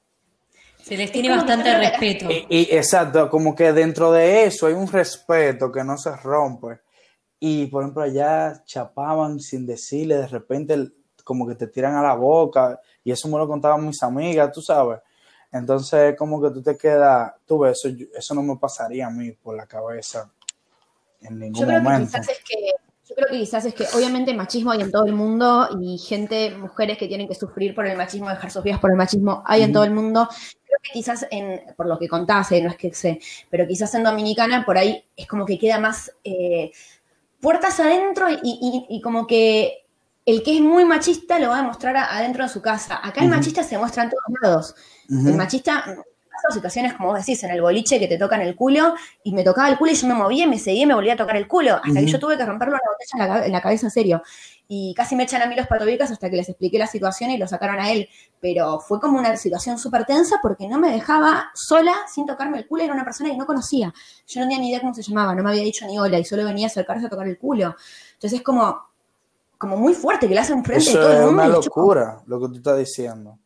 Se 0.83 0.97
les 0.97 1.13
tiene 1.13 1.31
bastante 1.31 1.77
respeto. 1.77 2.31
Y, 2.31 2.47
y 2.49 2.63
exacto, 2.71 3.29
como 3.29 3.55
que 3.55 3.73
dentro 3.73 4.13
de 4.13 4.45
eso 4.45 4.67
hay 4.67 4.75
un 4.75 4.89
respeto 4.91 5.71
que 5.71 5.85
no 5.85 5.97
se 5.99 6.15
rompe. 6.17 6.81
Y 7.39 7.67
por 7.67 7.83
ejemplo, 7.83 8.03
allá 8.03 8.63
chapaban 8.65 9.41
sin 9.41 9.67
decirle, 9.67 10.17
de 10.17 10.27
repente 10.27 10.93
como 11.25 11.47
que 11.47 11.55
te 11.55 11.69
tiran 11.69 11.95
a 11.95 12.03
la 12.03 12.15
boca, 12.15 12.81
y 13.05 13.13
eso 13.13 13.29
me 13.29 13.39
lo 13.39 13.47
contaban 13.47 13.87
mis 13.87 14.03
amigas, 14.03 14.51
tú 14.53 14.61
sabes. 14.61 15.01
Entonces, 15.53 16.17
como 16.17 16.41
que 16.41 16.51
tú 16.51 16.63
te 16.63 16.77
quedas, 16.77 17.33
tú 17.47 17.61
ves, 17.61 17.85
eso, 17.85 17.97
eso 18.15 18.35
no 18.35 18.43
me 18.43 18.57
pasaría 18.57 19.07
a 19.07 19.11
mí 19.11 19.33
por 19.33 19.57
la 19.57 19.67
cabeza 19.67 20.31
en 21.23 21.39
ningún 21.39 21.61
Yo 21.61 21.67
creo 21.67 21.79
que 21.81 21.85
momento. 21.85 22.07
quizás 22.19 22.29
es 22.29 22.39
que 22.45 22.73
yo 23.09 23.17
creo 23.17 23.29
que 23.29 23.39
quizás 23.41 23.65
es 23.65 23.75
que 23.75 23.85
obviamente 23.97 24.33
machismo 24.33 24.71
hay 24.71 24.83
en 24.83 24.93
todo 24.93 25.05
el 25.05 25.13
mundo 25.15 25.69
y 25.81 25.99
gente, 25.99 26.55
mujeres 26.57 26.97
que 26.97 27.09
tienen 27.09 27.27
que 27.27 27.35
sufrir 27.35 27.75
por 27.75 27.85
el 27.85 27.97
machismo, 27.97 28.29
dejar 28.29 28.53
sus 28.53 28.63
vidas 28.63 28.79
por 28.79 28.91
el 28.93 28.97
machismo, 28.97 29.43
hay 29.47 29.63
en 29.63 29.71
Ujú. 29.71 29.75
todo 29.75 29.85
el 29.85 29.91
mundo. 29.91 30.29
Creo 30.65 30.79
que 30.81 30.93
quizás 30.93 31.27
en, 31.33 31.61
por 31.77 31.87
lo 31.87 31.99
que 31.99 32.07
contás, 32.09 32.53
eh, 32.53 32.63
no 32.63 32.71
es 32.71 32.77
que 32.77 32.95
sé, 32.95 33.19
pero 33.51 33.67
quizás 33.67 33.93
en 33.97 34.05
Dominicana 34.05 34.65
por 34.65 34.79
ahí 34.79 35.05
es 35.17 35.27
como 35.27 35.45
que 35.45 35.59
queda 35.59 35.81
más 35.81 36.13
eh, 36.23 36.71
puertas 37.41 37.81
adentro 37.81 38.31
y, 38.31 38.39
y- 38.45 38.87
y 38.89 39.01
como 39.01 39.27
que 39.27 39.80
el 40.27 40.43
que 40.43 40.57
es 40.57 40.61
muy 40.61 40.85
machista 40.85 41.39
lo 41.39 41.49
va 41.49 41.59
a 41.59 41.63
demostrar 41.63 41.97
adentro 41.97 42.45
de 42.45 42.51
su 42.51 42.61
casa. 42.61 43.01
Acá 43.03 43.23
el 43.23 43.31
machista 43.31 43.63
se 43.63 43.79
muestra 43.79 44.05
en 44.05 44.11
todos 44.11 44.25
lados. 44.43 44.75
El 45.09 45.35
machista, 45.35 45.85
pasan 45.85 46.55
situaciones 46.55 46.95
como 46.95 47.09
vos 47.11 47.19
decís, 47.19 47.43
en 47.43 47.51
el 47.51 47.61
boliche 47.61 47.99
que 47.99 48.07
te 48.07 48.19
tocan 48.19 48.41
el 48.41 48.55
culo, 48.55 48.95
y 49.25 49.33
me 49.33 49.43
tocaba 49.43 49.69
el 49.69 49.77
culo 49.77 49.93
y 49.93 49.95
yo 49.95 50.07
me 50.07 50.15
movía, 50.15 50.47
me 50.47 50.59
seguía 50.59 50.85
y 50.85 50.87
me 50.87 50.95
volvía 50.95 51.15
a 51.15 51.17
tocar 51.17 51.37
el 51.37 51.49
culo, 51.49 51.81
hasta 51.83 52.01
que 52.01 52.07
yo 52.07 52.19
tuve 52.19 52.37
que 52.37 52.45
romperle 52.45 52.75
una 52.75 52.83
botella 52.93 53.25
en 53.25 53.41
la, 53.41 53.47
en 53.47 53.53
la 53.53 53.61
cabeza, 53.61 53.87
en 53.87 53.91
serio. 53.91 54.23
Y 54.73 54.95
casi 54.95 55.17
me 55.17 55.25
echan 55.25 55.43
a 55.43 55.47
mí 55.47 55.57
los 55.57 55.67
patobicas 55.67 56.13
hasta 56.13 56.31
que 56.31 56.37
les 56.37 56.49
expliqué 56.49 56.79
la 56.79 56.87
situación 56.87 57.33
y 57.33 57.39
lo 57.39 57.49
sacaron 57.49 57.81
a 57.81 57.91
él. 57.91 58.09
Pero 58.41 58.79
fue 58.79 59.01
como 59.01 59.19
una 59.19 59.37
situación 59.37 59.79
súper 59.79 60.05
tensa 60.05 60.37
porque 60.41 60.69
no 60.69 60.79
me 60.79 60.93
dejaba 60.93 61.51
sola 61.55 61.93
sin 62.07 62.25
tocarme 62.25 62.59
el 62.59 62.69
culo. 62.69 62.85
Era 62.85 62.95
una 62.95 63.03
persona 63.03 63.31
que 63.31 63.37
no 63.37 63.47
conocía. 63.47 63.93
Yo 64.29 64.41
no 64.41 64.47
tenía 64.47 64.61
ni 64.61 64.69
idea 64.69 64.81
cómo 64.81 64.95
se 64.95 65.03
llamaba, 65.03 65.35
no 65.35 65.43
me 65.43 65.51
había 65.51 65.65
dicho 65.65 65.85
ni 65.89 65.99
hola 65.99 66.21
y 66.21 66.25
solo 66.25 66.45
venía 66.45 66.67
a 66.67 66.71
acercarse 66.71 67.07
a 67.07 67.09
tocar 67.09 67.27
el 67.27 67.37
culo. 67.37 67.75
Entonces 68.13 68.39
es 68.39 68.43
como, 68.45 68.90
como 69.61 69.77
muy 69.77 69.93
fuerte 69.95 70.27
que 70.27 70.35
le 70.35 70.41
hacen 70.41 70.65
frente 70.65 70.91
todo 70.93 71.07
el 71.09 71.13
es 71.15 71.21
mundo. 71.27 71.33
una 71.35 71.47
les 71.49 71.57
chupa- 71.59 71.65
locura 71.77 72.23
lo 72.27 72.41
que 72.41 72.47
tú 72.49 72.55
estás 72.57 72.79
diciendo. 72.79 73.39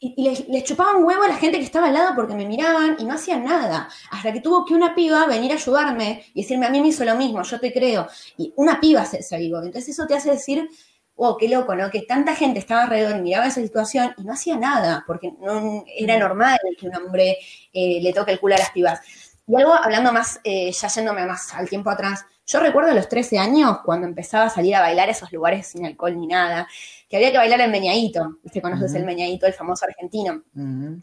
y, 0.00 0.14
y 0.16 0.28
les, 0.30 0.48
les 0.48 0.64
chupaban 0.64 1.04
huevo 1.04 1.22
a 1.22 1.28
la 1.28 1.36
gente 1.36 1.58
que 1.58 1.64
estaba 1.64 1.86
al 1.88 1.94
lado 1.94 2.14
porque 2.16 2.34
me 2.34 2.46
miraban 2.46 2.96
y 2.98 3.04
no 3.04 3.14
hacían 3.14 3.44
nada. 3.44 3.88
Hasta 4.10 4.32
que 4.32 4.40
tuvo 4.40 4.64
que 4.64 4.74
una 4.74 4.94
piba 4.94 5.26
venir 5.26 5.52
a 5.52 5.56
ayudarme 5.56 6.24
y 6.34 6.42
decirme, 6.42 6.66
a 6.66 6.70
mí 6.70 6.80
me 6.80 6.88
hizo 6.88 7.04
lo 7.04 7.14
mismo, 7.14 7.42
yo 7.42 7.60
te 7.60 7.72
creo. 7.72 8.06
Y 8.36 8.52
una 8.56 8.80
piba 8.80 9.04
se, 9.04 9.22
se 9.22 9.36
avivó. 9.36 9.58
Entonces 9.58 9.90
eso 9.90 10.06
te 10.06 10.14
hace 10.14 10.30
decir, 10.30 10.68
oh, 11.16 11.36
qué 11.36 11.48
loco, 11.48 11.74
¿no? 11.76 11.90
Que 11.90 12.02
tanta 12.02 12.34
gente 12.34 12.58
estaba 12.58 12.82
alrededor 12.84 13.16
y 13.18 13.22
miraba 13.22 13.46
esa 13.46 13.60
situación 13.60 14.14
y 14.18 14.24
no 14.24 14.32
hacía 14.32 14.56
nada, 14.56 15.04
porque 15.06 15.32
no 15.40 15.84
era 15.96 16.18
normal 16.18 16.58
que 16.78 16.88
un 16.88 16.96
hombre 16.96 17.36
eh, 17.72 18.00
le 18.02 18.12
toque 18.12 18.32
el 18.32 18.40
culo 18.40 18.56
a 18.56 18.58
las 18.58 18.70
pibas. 18.70 19.00
Y 19.46 19.54
algo 19.56 19.74
hablando 19.74 20.10
más, 20.12 20.40
eh, 20.42 20.72
ya 20.72 20.88
yéndome 20.88 21.24
más 21.26 21.52
al 21.54 21.68
tiempo 21.68 21.90
atrás, 21.90 22.24
yo 22.46 22.60
recuerdo 22.60 22.90
a 22.90 22.94
los 22.94 23.08
13 23.08 23.38
años 23.38 23.78
cuando 23.84 24.06
empezaba 24.06 24.46
a 24.46 24.50
salir 24.50 24.74
a 24.76 24.80
bailar 24.80 25.08
esos 25.08 25.32
lugares 25.32 25.66
sin 25.66 25.86
alcohol 25.86 26.18
ni 26.18 26.26
nada, 26.26 26.68
que 27.08 27.16
había 27.16 27.32
que 27.32 27.38
bailar 27.38 27.60
el 27.62 27.70
meñadito, 27.70 28.38
¿viste? 28.42 28.60
Conoces 28.60 28.94
el 28.94 29.04
meñadito, 29.04 29.46
el 29.46 29.54
famoso 29.54 29.86
argentino. 29.86 30.42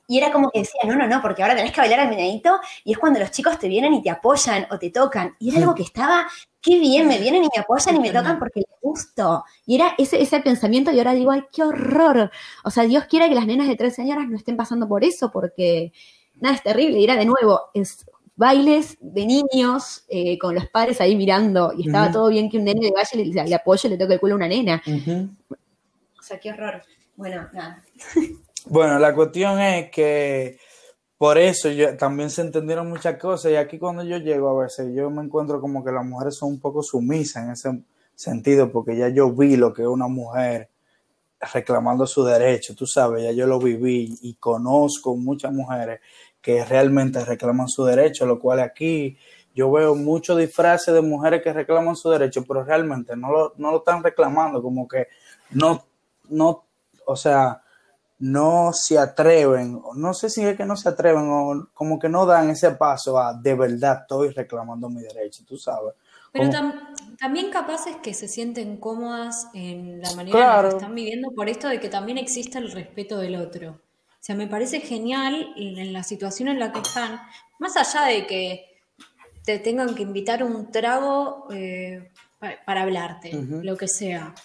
Y 0.07 0.17
era 0.17 0.31
como 0.31 0.51
que 0.51 0.59
decía, 0.59 0.81
no, 0.85 0.95
no, 0.95 1.07
no, 1.07 1.21
porque 1.21 1.41
ahora 1.41 1.55
tenés 1.55 1.71
que 1.71 1.81
bailar 1.81 2.01
el 2.01 2.09
meñadito 2.09 2.59
y 2.83 2.91
es 2.91 2.97
cuando 2.99 3.19
los 3.19 3.31
chicos 3.31 3.57
te 3.57 3.67
vienen 3.67 3.93
y 3.93 4.03
te 4.03 4.09
apoyan 4.09 4.67
o 4.69 4.77
te 4.77 4.91
tocan. 4.91 5.35
Y 5.39 5.49
era 5.49 5.59
algo 5.59 5.73
que 5.73 5.83
estaba, 5.83 6.27
qué 6.61 6.77
bien, 6.77 7.07
me 7.07 7.17
vienen 7.17 7.43
y 7.43 7.49
me 7.55 7.61
apoyan 7.61 7.95
y 7.95 7.99
me 7.99 8.11
tocan 8.11 8.37
porque 8.37 8.59
les 8.59 8.79
gusto. 8.79 9.43
Y 9.65 9.75
era 9.75 9.95
ese, 9.97 10.21
ese 10.21 10.41
pensamiento 10.41 10.91
y 10.91 10.99
ahora 10.99 11.13
digo, 11.13 11.31
ay, 11.31 11.43
qué 11.51 11.63
horror. 11.63 12.29
O 12.63 12.69
sea, 12.69 12.83
Dios 12.83 13.05
quiera 13.05 13.27
que 13.27 13.35
las 13.35 13.47
nenas 13.47 13.67
de 13.67 13.75
13 13.75 14.03
años 14.03 14.17
no 14.29 14.37
estén 14.37 14.57
pasando 14.57 14.87
por 14.87 15.03
eso 15.03 15.31
porque 15.31 15.91
nada, 16.35 16.55
es 16.55 16.63
terrible. 16.63 16.99
Y 16.99 17.03
era 17.03 17.15
de 17.15 17.25
nuevo, 17.25 17.61
es 17.73 18.05
bailes 18.41 18.97
de 18.99 19.23
niños 19.27 20.03
eh, 20.09 20.39
con 20.39 20.55
los 20.55 20.67
padres 20.67 20.99
ahí 20.99 21.15
mirando 21.15 21.73
y 21.77 21.85
estaba 21.85 22.11
todo 22.11 22.29
bien 22.29 22.49
que 22.49 22.57
un 22.57 22.63
nene 22.63 22.81
le 22.81 22.91
vaya 22.91 23.09
y 23.13 23.25
le, 23.25 23.43
le 23.45 23.55
apoye 23.55 23.87
y 23.87 23.91
le 23.91 23.97
toque 23.99 24.15
el 24.15 24.19
culo 24.19 24.33
a 24.33 24.37
una 24.37 24.47
nena. 24.47 24.81
O 26.19 26.23
sea, 26.23 26.39
qué 26.39 26.51
horror. 26.51 26.81
Bueno, 27.15 27.47
nada. 27.53 27.83
Bueno, 28.63 28.99
la 28.99 29.15
cuestión 29.15 29.59
es 29.59 29.89
que 29.89 30.59
por 31.17 31.39
eso 31.39 31.71
yo, 31.71 31.97
también 31.97 32.29
se 32.29 32.41
entendieron 32.41 32.87
muchas 32.87 33.17
cosas 33.17 33.51
y 33.51 33.55
aquí 33.55 33.79
cuando 33.79 34.03
yo 34.03 34.19
llego 34.19 34.49
a 34.49 34.63
veces 34.63 34.93
yo 34.93 35.09
me 35.09 35.23
encuentro 35.23 35.59
como 35.59 35.83
que 35.83 35.91
las 35.91 36.05
mujeres 36.05 36.35
son 36.35 36.49
un 36.49 36.59
poco 36.59 36.83
sumisas 36.83 37.43
en 37.43 37.51
ese 37.53 37.83
sentido 38.13 38.71
porque 38.71 38.95
ya 38.95 39.09
yo 39.09 39.31
vi 39.31 39.55
lo 39.55 39.73
que 39.73 39.81
es 39.81 39.87
una 39.87 40.07
mujer 40.07 40.69
reclamando 41.53 42.05
su 42.05 42.23
derecho, 42.23 42.75
tú 42.75 42.85
sabes, 42.85 43.23
ya 43.23 43.31
yo 43.31 43.47
lo 43.47 43.57
viví 43.57 44.15
y 44.21 44.35
conozco 44.35 45.15
muchas 45.15 45.51
mujeres 45.51 46.01
que 46.41 46.65
realmente 46.65 47.23
reclaman 47.23 47.67
su 47.69 47.85
derecho, 47.85 48.25
lo 48.25 48.39
cual 48.39 48.59
aquí 48.59 49.17
yo 49.53 49.71
veo 49.71 49.95
muchos 49.95 50.37
disfraces 50.37 50.93
de 50.93 51.01
mujeres 51.01 51.41
que 51.43 51.53
reclaman 51.53 51.95
su 51.95 52.09
derecho, 52.09 52.43
pero 52.47 52.63
realmente 52.63 53.15
no 53.15 53.31
lo, 53.31 53.53
no 53.57 53.71
lo 53.71 53.77
están 53.79 54.03
reclamando, 54.03 54.61
como 54.61 54.87
que 54.87 55.07
no, 55.51 55.83
no, 56.29 56.65
o 57.05 57.15
sea, 57.15 57.61
no 58.19 58.71
se 58.73 58.99
atreven, 58.99 59.81
no 59.95 60.13
sé 60.13 60.29
si 60.29 60.43
es 60.45 60.55
que 60.55 60.65
no 60.65 60.75
se 60.77 60.89
atreven 60.89 61.27
o 61.27 61.69
como 61.73 61.97
que 61.97 62.07
no 62.07 62.25
dan 62.25 62.49
ese 62.51 62.71
paso 62.71 63.17
a 63.17 63.33
de 63.33 63.55
verdad 63.55 64.01
estoy 64.01 64.29
reclamando 64.29 64.89
mi 64.89 65.01
derecho, 65.01 65.43
tú 65.47 65.57
sabes. 65.57 65.93
Pero 66.31 66.45
tam- 66.51 67.17
también 67.19 67.49
capaces 67.51 67.97
que 67.97 68.13
se 68.13 68.27
sienten 68.27 68.77
cómodas 68.77 69.47
en 69.53 69.99
la 70.01 70.13
manera 70.13 70.39
en 70.39 70.49
la 70.49 70.61
que 70.61 70.69
están 70.69 70.95
viviendo 70.95 71.31
por 71.35 71.49
esto 71.49 71.67
de 71.67 71.79
que 71.79 71.89
también 71.89 72.17
existe 72.17 72.57
el 72.59 72.71
respeto 72.71 73.17
del 73.17 73.35
otro. 73.35 73.79
O 74.21 74.23
sea, 74.23 74.35
me 74.35 74.45
parece 74.47 74.81
genial 74.81 75.51
en 75.57 75.91
la 75.93 76.03
situación 76.03 76.47
en 76.47 76.59
la 76.59 76.71
que 76.71 76.79
están, 76.79 77.19
más 77.57 77.75
allá 77.75 78.05
de 78.05 78.27
que 78.27 78.65
te 79.43 79.57
tengan 79.57 79.95
que 79.95 80.03
invitar 80.03 80.43
un 80.43 80.71
trago 80.71 81.47
eh, 81.51 82.11
pa- 82.39 82.57
para 82.63 82.83
hablarte, 82.83 83.31
lo 83.63 83.75
que 83.77 83.87
sea. 83.87 84.35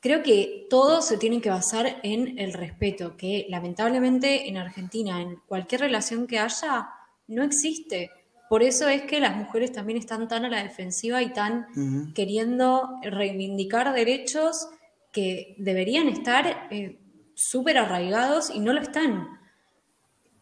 Creo 0.00 0.22
que 0.22 0.68
todo 0.70 1.02
se 1.02 1.16
tiene 1.18 1.40
que 1.40 1.50
basar 1.50 1.98
en 2.04 2.38
el 2.38 2.52
respeto, 2.52 3.16
que 3.16 3.46
lamentablemente 3.48 4.48
en 4.48 4.58
Argentina, 4.58 5.20
en 5.20 5.36
cualquier 5.48 5.80
relación 5.80 6.28
que 6.28 6.38
haya, 6.38 6.88
no 7.26 7.42
existe. 7.42 8.10
Por 8.48 8.62
eso 8.62 8.88
es 8.88 9.02
que 9.02 9.18
las 9.18 9.36
mujeres 9.36 9.72
también 9.72 9.98
están 9.98 10.28
tan 10.28 10.44
a 10.44 10.48
la 10.48 10.62
defensiva 10.62 11.20
y 11.20 11.32
tan 11.32 11.66
queriendo 12.14 13.00
reivindicar 13.02 13.92
derechos 13.92 14.68
que 15.10 15.56
deberían 15.58 16.06
estar 16.08 16.68
eh, 16.70 17.00
súper 17.36 17.78
arraigados 17.78 18.50
y 18.50 18.58
no 18.58 18.72
lo 18.72 18.80
están. 18.80 19.38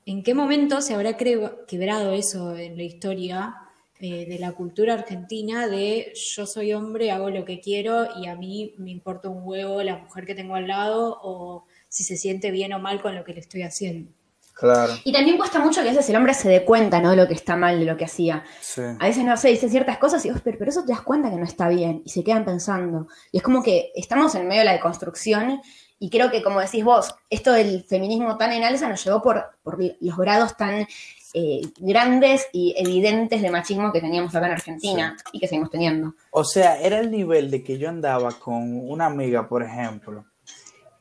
¿En 0.06 0.22
qué 0.22 0.32
momento 0.32 0.80
se 0.80 0.94
habrá 0.94 1.16
quebrado 1.16 2.12
eso 2.12 2.56
en 2.56 2.76
la 2.76 2.84
historia 2.84 3.56
eh, 4.00 4.26
de 4.26 4.38
la 4.38 4.52
cultura 4.52 4.94
argentina 4.94 5.66
de 5.66 6.12
yo 6.14 6.46
soy 6.46 6.72
hombre, 6.72 7.10
hago 7.10 7.30
lo 7.30 7.44
que 7.44 7.60
quiero 7.60 8.08
y 8.16 8.26
a 8.26 8.36
mí 8.36 8.74
me 8.78 8.90
importa 8.90 9.28
un 9.28 9.42
huevo 9.44 9.82
la 9.82 9.98
mujer 9.98 10.24
que 10.24 10.34
tengo 10.34 10.54
al 10.54 10.68
lado 10.68 11.18
o 11.22 11.66
si 11.88 12.04
se 12.04 12.16
siente 12.16 12.50
bien 12.50 12.72
o 12.72 12.78
mal 12.78 13.02
con 13.02 13.14
lo 13.14 13.24
que 13.24 13.34
le 13.34 13.40
estoy 13.40 13.62
haciendo? 13.62 14.10
Claro, 14.52 14.92
Y 15.02 15.12
también 15.12 15.36
cuesta 15.36 15.58
mucho 15.58 15.82
que 15.82 15.88
a 15.88 15.90
veces 15.90 16.08
el 16.10 16.14
hombre 16.14 16.32
se 16.32 16.48
dé 16.48 16.64
cuenta, 16.64 17.00
¿no? 17.00 17.10
De 17.10 17.16
lo 17.16 17.26
que 17.26 17.34
está 17.34 17.56
mal, 17.56 17.80
de 17.80 17.86
lo 17.86 17.96
que 17.96 18.04
hacía. 18.04 18.44
sí. 18.60 18.82
A 19.00 19.06
veces, 19.06 19.24
no 19.24 19.36
sé, 19.36 19.48
dice 19.48 19.68
ciertas 19.68 19.98
cosas 19.98 20.24
y 20.24 20.30
vos, 20.30 20.40
pero, 20.44 20.58
pero 20.58 20.70
eso 20.70 20.84
te 20.84 20.92
das 20.92 21.02
cuenta 21.02 21.28
que 21.28 21.36
no 21.36 21.44
está 21.44 21.68
bien. 21.68 22.02
Y 22.04 22.10
se 22.10 22.22
quedan 22.22 22.44
pensando. 22.44 23.08
Y 23.32 23.38
es 23.38 23.42
como 23.42 23.64
que 23.64 23.90
estamos 23.96 24.32
en 24.36 24.46
medio 24.46 24.60
de 24.60 24.66
la 24.66 24.72
deconstrucción 24.74 25.60
y 26.04 26.10
creo 26.10 26.30
que, 26.30 26.42
como 26.42 26.60
decís 26.60 26.84
vos, 26.84 27.14
esto 27.30 27.52
del 27.52 27.82
feminismo 27.84 28.36
tan 28.36 28.52
en 28.52 28.62
alza 28.62 28.88
nos 28.88 29.02
llevó 29.02 29.22
por, 29.22 29.42
por 29.62 29.78
los 30.00 30.16
grados 30.18 30.54
tan 30.54 30.86
eh, 31.32 31.62
grandes 31.78 32.46
y 32.52 32.74
evidentes 32.76 33.40
de 33.40 33.50
machismo 33.50 33.90
que 33.90 34.02
teníamos 34.02 34.34
acá 34.34 34.46
en 34.46 34.52
Argentina 34.52 35.16
y 35.32 35.40
que 35.40 35.48
seguimos 35.48 35.70
teniendo. 35.70 36.14
O 36.30 36.44
sea, 36.44 36.78
era 36.78 36.98
el 37.00 37.10
nivel 37.10 37.50
de 37.50 37.62
que 37.64 37.78
yo 37.78 37.88
andaba 37.88 38.32
con 38.32 38.86
una 38.90 39.06
amiga, 39.06 39.48
por 39.48 39.62
ejemplo, 39.62 40.26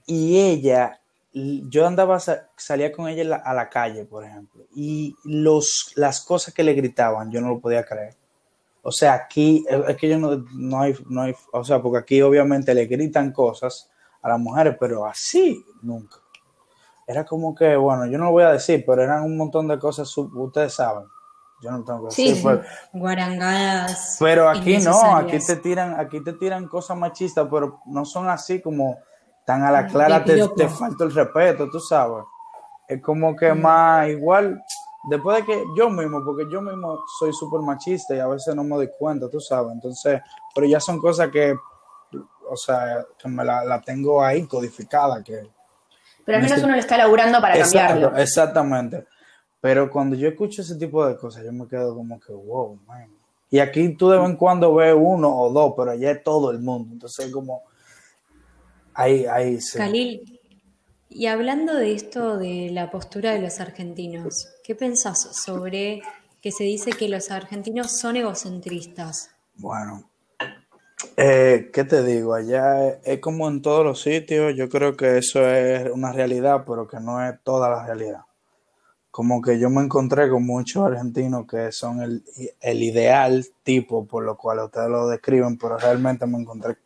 y 0.06 0.40
ella, 0.40 1.02
yo 1.34 1.86
andaba, 1.86 2.20
sa- 2.22 2.50
salía 2.56 2.92
con 2.94 3.10
ella 3.10 3.42
a 3.44 3.54
la 3.54 3.70
calle, 3.70 4.06
por 4.06 4.24
ejemplo, 4.24 4.64
y 4.74 5.14
los, 5.26 5.92
las 5.96 6.22
cosas 6.22 6.54
que 6.54 6.64
le 6.64 6.74
gritaban, 6.74 7.30
yo 7.30 7.42
no 7.42 7.50
lo 7.50 7.60
podía 7.60 7.84
creer. 7.84 8.16
O 8.84 8.92
sea, 8.92 9.14
aquí, 9.14 9.66
es 9.88 9.98
que 9.98 10.08
yo 10.10 10.18
no, 10.18 10.46
no 10.56 10.82
hay, 10.82 10.96
no 11.10 11.24
hay, 11.24 11.34
o 11.52 11.64
sea, 11.64 11.82
porque 11.82 12.00
aquí 12.00 12.22
obviamente 12.22 12.74
le 12.74 12.86
gritan 12.86 13.32
cosas 13.34 13.90
a 14.24 14.30
las 14.30 14.40
mujeres, 14.40 14.76
pero 14.80 15.06
así 15.06 15.64
nunca. 15.82 16.18
Era 17.06 17.26
como 17.26 17.54
que, 17.54 17.76
bueno, 17.76 18.06
yo 18.06 18.18
no 18.18 18.26
lo 18.26 18.32
voy 18.32 18.44
a 18.44 18.52
decir, 18.54 18.84
pero 18.88 19.04
eran 19.04 19.24
un 19.24 19.38
montón 19.38 19.68
de 19.68 19.78
cosas, 19.78 20.12
ustedes 20.18 20.74
saben. 20.74 21.06
Yo 21.62 21.72
no 21.72 21.84
tengo 21.84 22.00
que 22.02 22.06
decir, 22.08 22.36
sí. 22.36 22.42
pero- 22.44 22.62
Guarangadas. 22.94 24.18
pero 24.20 24.50
aquí 24.50 24.78
no, 24.80 25.16
aquí 25.16 25.38
te 25.46 25.56
tiran, 25.58 26.00
aquí 26.00 26.22
te 26.24 26.34
tiran 26.34 26.68
cosas 26.68 26.98
machistas, 26.98 27.48
pero 27.50 27.80
no 27.86 28.06
son 28.06 28.30
así 28.30 28.62
como 28.62 28.98
tan 29.46 29.64
a 29.64 29.72
la 29.72 29.88
clara, 29.88 30.24
te, 30.24 30.36
te 30.56 30.70
falta 30.70 31.04
el 31.04 31.14
respeto, 31.14 31.70
tú 31.70 31.80
sabes. 31.80 32.24
Es 32.88 33.02
como 33.02 33.36
que 33.36 33.54
más 33.54 34.10
igual, 34.10 34.62
después 35.10 35.38
de 35.38 35.46
que 35.46 35.64
yo 35.78 35.90
mismo, 35.90 36.24
porque 36.24 36.46
yo 36.52 36.62
mismo 36.62 37.00
soy 37.20 37.32
súper 37.34 37.62
machista 37.62 38.16
y 38.16 38.20
a 38.20 38.28
veces 38.28 38.56
no 38.56 38.64
me 38.64 38.76
doy 38.76 38.90
cuenta, 39.00 39.30
tú 39.30 39.40
sabes. 39.40 39.72
Entonces, 39.74 40.22
pero 40.54 40.68
ya 40.68 40.80
son 40.80 41.00
cosas 41.00 41.30
que, 41.30 41.56
o 42.54 42.58
sea, 42.58 43.06
que 43.18 43.28
me 43.28 43.44
la, 43.44 43.64
la 43.66 43.82
tengo 43.82 44.24
ahí 44.24 44.46
codificada, 44.48 45.24
que 45.24 45.50
Pero 46.26 46.38
al 46.38 46.44
Me 46.44 46.50
menos 46.50 46.64
uno 46.64 46.74
lo 46.74 46.80
está 46.80 46.98
laburando 46.98 47.42
para 47.42 47.58
Exacto, 47.58 47.88
cambiarlo. 47.88 48.18
exactamente. 48.18 49.08
Pero 49.60 49.90
cuando 49.90 50.16
yo 50.16 50.28
escucho 50.28 50.62
ese 50.62 50.76
tipo 50.76 51.06
de 51.06 51.18
cosas, 51.18 51.44
yo 51.44 51.54
me 51.54 51.68
quedo 51.68 51.96
como 51.96 52.20
que, 52.20 52.34
wow, 52.34 52.80
man. 52.86 53.10
Y 53.50 53.60
aquí 53.60 53.88
tú 53.96 54.10
de 54.10 54.18
vez 54.18 54.30
en 54.30 54.36
cuando 54.36 54.74
ves 54.76 54.96
uno 54.98 55.30
o 55.38 55.50
dos, 55.52 55.74
pero 55.78 55.92
allá 55.92 56.12
es 56.12 56.24
todo 56.24 56.52
el 56.52 56.60
mundo. 56.60 56.90
Entonces, 56.94 57.32
como, 57.32 57.62
ahí, 58.94 59.26
ahí 59.26 59.62
sí. 59.62 59.78
Khalil, 59.78 60.40
y 61.10 61.28
hablando 61.28 61.76
de 61.76 61.94
esto 61.94 62.38
de 62.38 62.70
la 62.72 62.90
postura 62.90 63.32
de 63.34 63.40
los 63.40 63.60
argentinos, 63.60 64.48
¿qué 64.64 64.74
pensás 64.76 65.36
sobre 65.46 66.02
que 66.42 66.52
se 66.52 66.64
dice 66.64 66.92
que 66.92 67.08
los 67.08 67.30
argentinos 67.32 67.98
son 68.00 68.16
egocentristas? 68.18 69.30
Bueno, 69.56 70.10
eh, 71.18 71.70
¿qué 71.74 71.84
te 71.84 72.04
digo? 72.04 72.34
Allá 72.34 72.88
es, 72.88 72.98
es 73.04 73.20
como 73.20 73.48
en 73.48 73.62
todos 73.62 73.86
los 73.86 74.02
sitios. 74.02 74.56
Yo 74.56 74.70
creo 74.70 74.96
que 74.96 75.18
eso 75.18 75.48
es 75.48 75.90
una 75.92 76.12
realidad, 76.12 76.64
pero 76.66 76.88
que 76.88 77.00
no 77.00 77.24
es 77.26 77.36
toda 77.44 77.70
la 77.70 77.86
realidad. 77.86 78.22
Como 79.12 79.42
que 79.42 79.60
yo 79.60 79.70
me 79.70 79.82
encontré 79.82 80.30
con 80.30 80.46
muchos 80.46 80.84
argentinos 80.84 81.46
que 81.48 81.72
son 81.72 82.02
el, 82.02 82.24
el 82.60 82.84
ideal 82.84 83.46
tipo 83.62 84.08
por 84.08 84.24
lo 84.24 84.36
cual 84.36 84.60
ustedes 84.60 84.90
lo 84.90 85.08
describen, 85.08 85.58
pero 85.58 85.78
realmente 85.78 86.26
me 86.26 86.40
encontré 86.40 86.78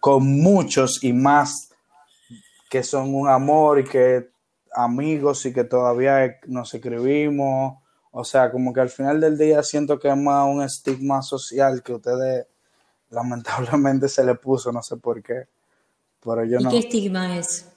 con 0.00 0.26
muchos 0.26 1.02
y 1.04 1.12
más 1.12 1.70
que 2.68 2.82
son 2.82 3.14
un 3.14 3.28
amor 3.28 3.80
y 3.80 3.84
que 3.84 4.28
amigos 4.74 5.46
y 5.46 5.52
que 5.52 5.64
todavía 5.64 6.38
nos 6.46 6.74
escribimos. 6.74 7.78
O 8.10 8.24
sea, 8.24 8.50
como 8.50 8.72
que 8.72 8.80
al 8.80 8.90
final 8.90 9.20
del 9.20 9.38
día 9.38 9.62
siento 9.62 9.98
que 9.98 10.08
es 10.08 10.16
más 10.16 10.48
un 10.48 10.62
estigma 10.62 11.22
social 11.22 11.82
que 11.82 11.92
ustedes 11.92 12.46
lamentablemente 13.10 14.08
se 14.08 14.24
le 14.24 14.34
puso, 14.34 14.72
no 14.72 14.82
sé 14.82 14.96
por 14.96 15.22
qué. 15.22 15.48
Pero 16.20 16.44
yo 16.44 16.60
¿Y 16.60 16.64
no. 16.64 16.70
qué 16.70 16.78
estigma 16.78 17.38
es? 17.38 17.72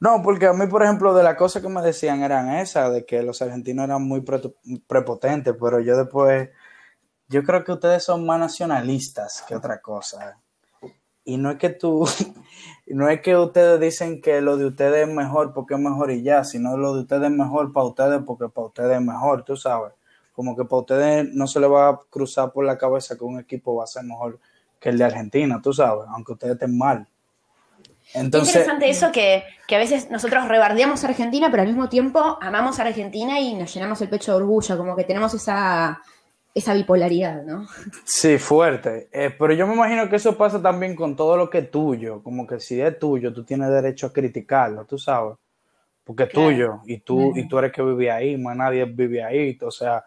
No, 0.00 0.22
porque 0.22 0.46
a 0.46 0.52
mí, 0.52 0.66
por 0.68 0.82
ejemplo, 0.82 1.12
de 1.12 1.24
las 1.24 1.36
cosas 1.36 1.60
que 1.60 1.68
me 1.68 1.82
decían 1.82 2.22
eran 2.22 2.50
esas, 2.54 2.92
de 2.92 3.04
que 3.04 3.22
los 3.22 3.42
argentinos 3.42 3.84
eran 3.84 4.02
muy 4.02 4.20
pre- 4.20 4.54
prepotentes, 4.86 5.54
pero 5.60 5.80
yo 5.80 5.96
después, 5.96 6.50
yo 7.28 7.42
creo 7.42 7.64
que 7.64 7.72
ustedes 7.72 8.04
son 8.04 8.24
más 8.24 8.38
nacionalistas 8.38 9.44
que 9.48 9.56
otra 9.56 9.80
cosa. 9.80 10.38
Y 11.24 11.36
no 11.36 11.50
es 11.50 11.58
que 11.58 11.70
tú, 11.70 12.06
no 12.86 13.08
es 13.08 13.20
que 13.22 13.36
ustedes 13.36 13.80
dicen 13.80 14.20
que 14.22 14.40
lo 14.40 14.56
de 14.56 14.66
ustedes 14.66 15.08
es 15.08 15.14
mejor 15.14 15.52
porque 15.52 15.74
es 15.74 15.80
mejor 15.80 16.10
y 16.12 16.22
ya, 16.22 16.44
sino 16.44 16.76
lo 16.76 16.94
de 16.94 17.00
ustedes 17.02 17.24
es 17.24 17.36
mejor 17.36 17.72
para 17.72 17.86
ustedes 17.86 18.22
porque 18.24 18.48
para 18.48 18.68
ustedes 18.68 18.96
es 18.98 19.02
mejor, 19.02 19.44
tú 19.44 19.56
sabes. 19.56 19.92
Como 20.38 20.54
que 20.54 20.64
para 20.64 20.82
ustedes 20.82 21.34
no 21.34 21.48
se 21.48 21.58
le 21.58 21.66
va 21.66 21.88
a 21.88 22.00
cruzar 22.08 22.52
por 22.52 22.64
la 22.64 22.78
cabeza 22.78 23.18
que 23.18 23.24
un 23.24 23.40
equipo 23.40 23.74
va 23.74 23.82
a 23.82 23.88
ser 23.88 24.04
mejor 24.04 24.38
que 24.78 24.90
el 24.90 24.96
de 24.96 25.02
Argentina, 25.02 25.58
tú 25.60 25.72
sabes, 25.72 26.04
aunque 26.14 26.30
ustedes 26.34 26.52
estén 26.54 26.78
mal. 26.78 27.08
Qué 28.12 28.20
Entonces, 28.20 28.54
interesante 28.54 28.88
eso 28.88 29.10
que, 29.10 29.42
que 29.66 29.74
a 29.74 29.80
veces 29.80 30.12
nosotros 30.12 30.46
rebardeamos 30.46 31.02
a 31.02 31.08
Argentina, 31.08 31.48
pero 31.50 31.62
al 31.64 31.68
mismo 31.68 31.88
tiempo 31.88 32.38
amamos 32.40 32.78
a 32.78 32.82
Argentina 32.84 33.40
y 33.40 33.54
nos 33.54 33.74
llenamos 33.74 34.00
el 34.00 34.08
pecho 34.08 34.30
de 34.30 34.36
orgullo, 34.44 34.78
como 34.78 34.94
que 34.94 35.02
tenemos 35.02 35.34
esa, 35.34 36.00
esa 36.54 36.72
bipolaridad, 36.74 37.42
¿no? 37.42 37.66
sí, 38.04 38.38
fuerte. 38.38 39.08
Eh, 39.10 39.34
pero 39.36 39.54
yo 39.54 39.66
me 39.66 39.74
imagino 39.74 40.08
que 40.08 40.14
eso 40.14 40.38
pasa 40.38 40.62
también 40.62 40.94
con 40.94 41.16
todo 41.16 41.36
lo 41.36 41.50
que 41.50 41.58
es 41.58 41.70
tuyo. 41.72 42.22
Como 42.22 42.46
que 42.46 42.60
si 42.60 42.80
es 42.80 42.96
tuyo, 42.96 43.32
tú 43.32 43.42
tienes 43.42 43.70
derecho 43.70 44.06
a 44.06 44.12
criticarlo, 44.12 44.84
tú 44.84 44.98
sabes. 44.98 45.36
Porque 46.04 46.22
es 46.22 46.28
Claro. 46.30 46.48
tuyo 46.48 46.80
y 46.86 46.98
tú, 47.00 47.32
y 47.36 47.46
tú 47.46 47.58
eres 47.58 47.70
que 47.72 47.82
vive 47.82 48.10
ahí, 48.10 48.38
más 48.38 48.56
nadie 48.56 48.86
vive 48.86 49.22
ahí. 49.22 49.58
O 49.60 49.70
sea, 49.70 50.02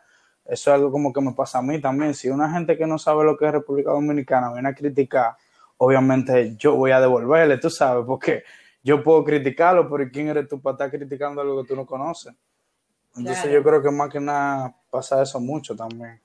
eso 0.52 0.70
es 0.70 0.76
algo 0.76 0.92
como 0.92 1.14
que 1.14 1.22
me 1.22 1.32
pasa 1.32 1.60
a 1.60 1.62
mí 1.62 1.80
también. 1.80 2.14
Si 2.14 2.30
una 2.30 2.52
gente 2.52 2.78
que 2.78 2.86
no 2.86 3.00
sabe 3.00 3.24
lo 3.24 3.38
que 3.38 3.46
es 3.46 3.54
República 3.54 3.92
Dominicana 3.92 4.52
viene 4.52 4.68
a 4.68 4.76
criticar, 4.76 5.38
obviamente 5.78 6.58
yo 6.58 6.76
voy 6.76 6.92
a 6.92 7.00
devolverle, 7.00 7.58
tú 7.58 7.70
sabes, 7.70 8.04
porque 8.06 8.44
yo 8.84 9.02
puedo 9.02 9.24
criticarlo, 9.24 9.90
pero 9.90 10.12
¿quién 10.12 10.28
eres 10.28 10.50
tú 10.50 10.60
para 10.60 10.74
estar 10.74 10.92
criticando 10.92 11.40
algo 11.40 11.62
que 11.62 11.70
tú 11.70 11.76
no 11.78 11.86
conoces? 11.86 12.34
Entonces 13.16 13.44
Claro. 13.44 13.58
yo 13.60 13.64
creo 13.64 13.82
que 13.82 13.92
más 13.92 14.10
que 14.10 14.20
nada 14.20 14.76
pasa 14.90 15.22
eso 15.22 15.40
mucho 15.40 15.74
también. 15.74 16.22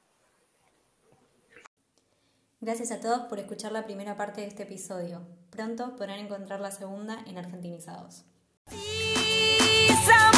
Gracias 2.60 2.90
a 2.90 3.00
todos 3.00 3.28
por 3.28 3.38
escuchar 3.38 3.70
la 3.70 3.84
primera 3.84 4.16
parte 4.16 4.40
de 4.40 4.48
este 4.48 4.64
episodio. 4.64 5.20
Pronto 5.50 5.94
podrán 5.94 6.18
encontrar 6.18 6.58
la 6.58 6.72
segunda 6.72 7.18
en 7.26 7.38
Argentinizados. 7.38 8.24
Some 10.04 10.36